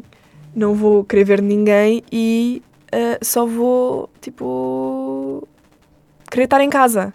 não 0.54 0.74
vou 0.74 1.04
querer 1.04 1.24
ver 1.24 1.42
ninguém 1.42 2.02
e 2.12 2.62
ah, 2.92 3.18
só 3.22 3.46
vou, 3.46 4.10
tipo. 4.20 5.48
querer 6.30 6.44
estar 6.44 6.60
em 6.60 6.68
casa. 6.68 7.12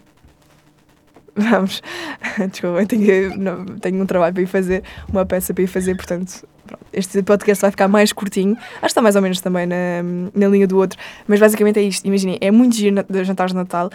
Vamos. 1.36 1.84
Desculpa, 2.52 2.84
tenho, 2.88 3.38
não, 3.38 3.66
tenho 3.66 4.02
um 4.02 4.06
trabalho 4.08 4.34
para 4.34 4.42
ir 4.42 4.48
fazer, 4.48 4.84
uma 5.08 5.24
peça 5.24 5.54
para 5.54 5.64
ir 5.64 5.68
fazer, 5.68 5.96
portanto, 5.96 6.48
pronto, 6.66 6.84
este 6.92 7.22
podcast 7.22 7.62
vai 7.62 7.70
ficar 7.70 7.88
mais 7.88 8.12
curtinho. 8.12 8.58
Acho 8.58 8.80
que 8.80 8.86
está 8.88 9.02
mais 9.04 9.16
ou 9.16 9.22
menos 9.22 9.40
também 9.40 9.68
na, 9.68 10.02
na 10.34 10.48
linha 10.48 10.68
do 10.68 10.78
outro, 10.78 11.00
mas 11.28 11.40
basicamente 11.40 11.78
é 11.78 11.84
isto. 11.84 12.06
Imaginem, 12.08 12.40
é 12.42 12.50
muito 12.50 12.76
giro 12.76 12.96
jantares 13.24 13.52
de 13.52 13.58
Natal, 13.58 13.92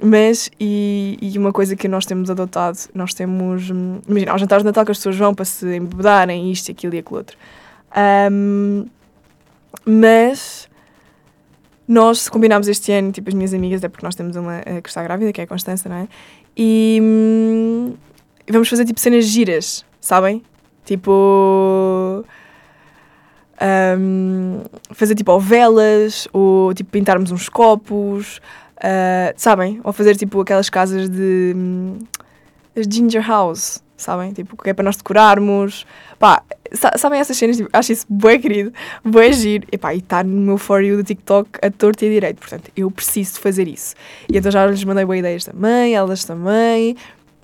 mas, 0.00 0.50
e, 0.60 1.18
e 1.20 1.38
uma 1.38 1.52
coisa 1.52 1.74
que 1.74 1.88
nós 1.88 2.06
temos 2.06 2.30
adotado, 2.30 2.78
nós 2.94 3.12
temos. 3.12 3.70
hum, 3.70 4.00
Imagina, 4.06 4.32
aos 4.32 4.40
jantares 4.40 4.62
de 4.62 4.66
Natal 4.66 4.84
que 4.84 4.92
as 4.92 4.98
pessoas 4.98 5.16
vão 5.16 5.34
para 5.34 5.44
se 5.44 5.66
embebedarem, 5.76 6.50
isto, 6.50 6.70
aquilo 6.70 6.94
e 6.94 6.98
aquilo 6.98 7.16
outro. 7.18 7.36
Ahm, 7.94 8.86
mas 9.84 10.68
nós 11.86 12.28
combinámos 12.28 12.68
este 12.68 12.92
ano, 12.92 13.12
tipo, 13.12 13.28
as 13.28 13.34
minhas 13.34 13.52
amigas, 13.52 13.82
é 13.84 13.88
porque 13.88 14.06
nós 14.06 14.14
temos 14.14 14.36
uma 14.36 14.58
eh, 14.64 14.80
que 14.80 14.88
está 14.88 15.02
grávida, 15.02 15.32
que 15.32 15.40
é 15.40 15.44
a 15.44 15.46
Constança, 15.46 15.88
não 15.88 15.96
é? 15.96 16.08
E 16.56 16.98
hum, 17.02 17.94
vamos 18.50 18.68
fazer 18.68 18.84
tipo 18.84 19.00
cenas 19.00 19.24
giras, 19.26 19.84
sabem? 20.00 20.42
Tipo. 20.84 22.24
hum, 23.98 24.62
fazer 24.92 25.14
tipo 25.14 25.32
ou 25.32 25.40
velas, 25.40 26.28
ou 26.32 26.72
tipo 26.74 26.90
pintarmos 26.90 27.30
uns 27.32 27.48
copos, 27.48 28.40
ah, 28.84 29.32
sabem? 29.36 29.80
Ou 29.82 29.92
fazer 29.92 30.14
tipo 30.16 30.40
aquelas 30.42 30.68
casas 30.68 31.08
de. 31.08 31.54
hum, 31.56 31.98
ginger 32.76 33.26
house, 33.26 33.82
sabem? 33.96 34.32
Tipo, 34.32 34.56
que 34.62 34.68
é 34.70 34.74
para 34.74 34.84
nós 34.84 34.96
decorarmos. 34.96 35.86
Pá, 36.18 36.42
sa- 36.72 36.92
sabem 36.98 37.18
essas 37.20 37.36
cenas? 37.36 37.56
Tipo, 37.56 37.68
acho 37.72 37.92
isso 37.92 38.04
bué 38.08 38.38
querido, 38.38 38.72
bué 39.04 39.32
giro. 39.32 39.66
E 39.72 39.78
pá, 39.78 39.94
e 39.94 39.98
está 39.98 40.22
no 40.22 40.30
meu 40.40 40.58
For 40.58 40.82
You 40.82 40.96
do 40.98 41.04
TikTok 41.04 41.50
a 41.62 41.70
torto 41.70 42.04
e 42.04 42.08
a 42.08 42.10
direito. 42.10 42.38
Portanto, 42.38 42.70
eu 42.76 42.90
preciso 42.90 43.40
fazer 43.40 43.66
isso. 43.68 43.94
E 44.30 44.36
então 44.36 44.50
já 44.52 44.66
lhes 44.66 44.84
mandei 44.84 45.04
boas 45.04 45.18
ideias 45.18 45.44
também, 45.44 45.94
elas 45.94 46.24
também. 46.24 46.96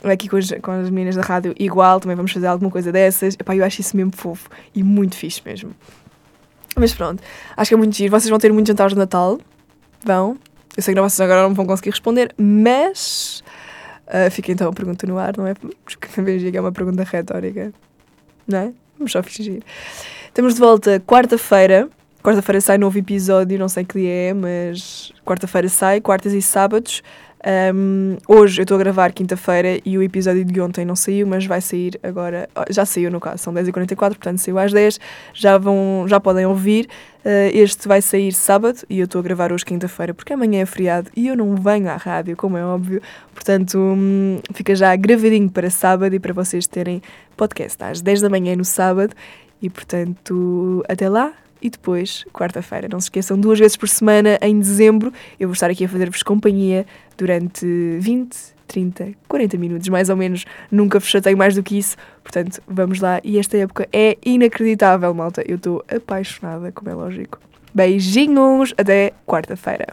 Aqui 0.03 0.29
com 0.29 0.37
as, 0.39 0.51
com 0.63 0.71
as 0.73 0.89
meninas 0.89 1.15
da 1.15 1.21
rádio, 1.23 1.55
igual, 1.59 2.01
também 2.01 2.17
vamos 2.17 2.33
fazer 2.33 2.47
alguma 2.47 2.71
coisa 2.71 2.91
dessas. 2.91 3.35
Epá, 3.39 3.55
eu 3.55 3.65
acho 3.65 3.81
isso 3.83 3.97
mesmo 3.97 4.13
fofo 4.15 4.49
e 4.75 4.83
muito 4.83 5.15
fixe 5.17 5.43
mesmo. 5.45 5.73
Mas 6.77 6.95
pronto, 6.95 7.23
acho 7.57 7.69
que 7.69 7.75
é 7.75 7.77
muito 7.77 7.95
giro. 7.97 8.11
Vocês 8.11 8.31
vão 8.31 8.39
ter 8.39 8.53
muitos 8.53 8.69
jantares 8.71 8.93
de 8.95 8.99
Natal. 8.99 9.39
Vão. 10.05 10.39
Eu 10.77 10.83
sei 10.83 10.95
que 10.95 11.01
vocês 11.01 11.21
agora 11.21 11.43
não 11.43 11.55
vão 11.55 11.67
conseguir 11.67 11.91
responder, 11.91 12.33
mas 12.39 13.43
ah, 14.11 14.29
fica 14.29 14.51
então 14.51 14.69
a 14.69 14.73
pergunta 14.73 15.07
no 15.07 15.19
ar, 15.19 15.37
não 15.37 15.47
é? 15.47 15.55
Porque 15.55 16.09
vejo 16.21 16.51
que 16.51 16.57
é 16.57 16.61
uma 16.61 16.73
pergunta 16.73 17.05
retórica, 17.05 17.73
não 18.47 18.59
é? 18.59 18.73
Vamos 18.99 19.13
só 19.13 19.23
fingir. 19.23 19.63
Estamos 20.27 20.55
de 20.55 20.61
volta 20.61 21.01
quarta-feira. 21.01 21.89
Quarta-feira 22.23 22.61
sai 22.61 22.77
novo 22.77 22.99
episódio, 22.99 23.59
não 23.59 23.69
sei 23.69 23.85
que 23.85 23.99
dia 23.99 24.11
é, 24.11 24.35
mas 24.35 25.13
quarta-feira 25.25 25.69
sai, 25.69 26.01
quartas 26.01 26.35
e 26.35 26.43
sábados. 26.43 27.03
Um, 27.75 28.19
hoje 28.29 28.61
eu 28.61 28.65
estou 28.65 28.75
a 28.75 28.79
gravar 28.79 29.13
quinta-feira 29.13 29.81
e 29.85 29.97
o 29.97 30.03
episódio 30.03 30.45
de 30.45 30.61
ontem 30.61 30.85
não 30.85 30.95
saiu, 30.95 31.27
mas 31.27 31.47
vai 31.47 31.61
sair 31.61 31.99
agora. 32.03 32.49
Já 32.69 32.85
saiu 32.85 33.11
no 33.11 33.19
caso, 33.19 33.43
são 33.43 33.55
10h44, 33.55 33.97
portanto 33.97 34.39
saiu 34.39 34.59
às 34.59 34.73
10 34.73 35.01
já, 35.33 35.57
vão, 35.57 36.05
já 36.07 36.21
podem 36.21 36.45
ouvir. 36.45 36.89
Uh, 37.25 37.53
este 37.53 37.87
vai 37.87 38.01
sair 38.01 38.33
sábado 38.33 38.81
e 38.89 38.99
eu 38.99 39.05
estou 39.05 39.19
a 39.19 39.23
gravar 39.23 39.53
hoje 39.53 39.65
quinta-feira 39.65 40.15
porque 40.15 40.33
amanhã 40.33 40.61
é 40.61 40.67
feriado 40.67 41.11
e 41.15 41.29
eu 41.29 41.37
não 41.37 41.55
venho 41.55 41.89
à 41.89 41.97
rádio, 41.97 42.37
como 42.37 42.57
é 42.57 42.65
óbvio. 42.65 43.01
Portanto, 43.35 43.79
hum, 43.79 44.39
fica 44.53 44.75
já 44.75 44.95
gravadinho 44.97 45.51
para 45.51 45.71
sábado 45.71 46.15
e 46.15 46.21
para 46.21 46.33
vocês 46.33 46.67
terem 46.67 47.03
podcast 47.37 47.83
às 47.83 48.01
10 48.03 48.21
da 48.21 48.29
manhã 48.29 48.55
no 48.55 48.65
sábado. 48.65 49.15
E 49.63 49.69
portanto, 49.69 50.83
até 50.89 51.09
lá 51.09 51.33
e 51.63 51.71
depois 51.71 52.25
quarta-feira. 52.33 52.89
Não 52.91 53.01
se 53.01 53.07
esqueçam, 53.07 53.39
duas 53.39 53.59
vezes 53.59 53.77
por 53.77 53.89
semana 53.89 54.39
em 54.41 54.59
dezembro 54.59 55.13
eu 55.39 55.49
vou 55.49 55.53
estar 55.53 55.71
aqui 55.71 55.85
a 55.85 55.89
fazer-vos 55.89 56.23
companhia 56.23 56.87
durante 57.17 57.67
20, 57.99 58.37
30, 58.67 59.13
40 59.27 59.59
minutos, 59.59 59.89
mais 59.89 60.09
ou 60.09 60.17
menos. 60.17 60.45
Nunca 60.71 60.99
vos 60.99 61.09
chatei 61.09 61.35
mais 61.35 61.55
do 61.55 61.63
que 61.63 61.77
isso. 61.77 61.97
Portanto, 62.23 62.63
vamos 62.69 63.01
lá. 63.01 63.21
E 63.25 63.39
esta 63.39 63.57
época 63.57 63.89
é 63.93 64.17
inacreditável, 64.25 65.13
malta. 65.13 65.43
Eu 65.47 65.57
estou 65.57 65.85
apaixonada, 65.89 66.71
como 66.71 66.91
é 66.91 66.95
lógico. 66.95 67.41
Beijinhos, 67.75 68.73
até 68.79 69.13
quarta-feira. 69.27 69.87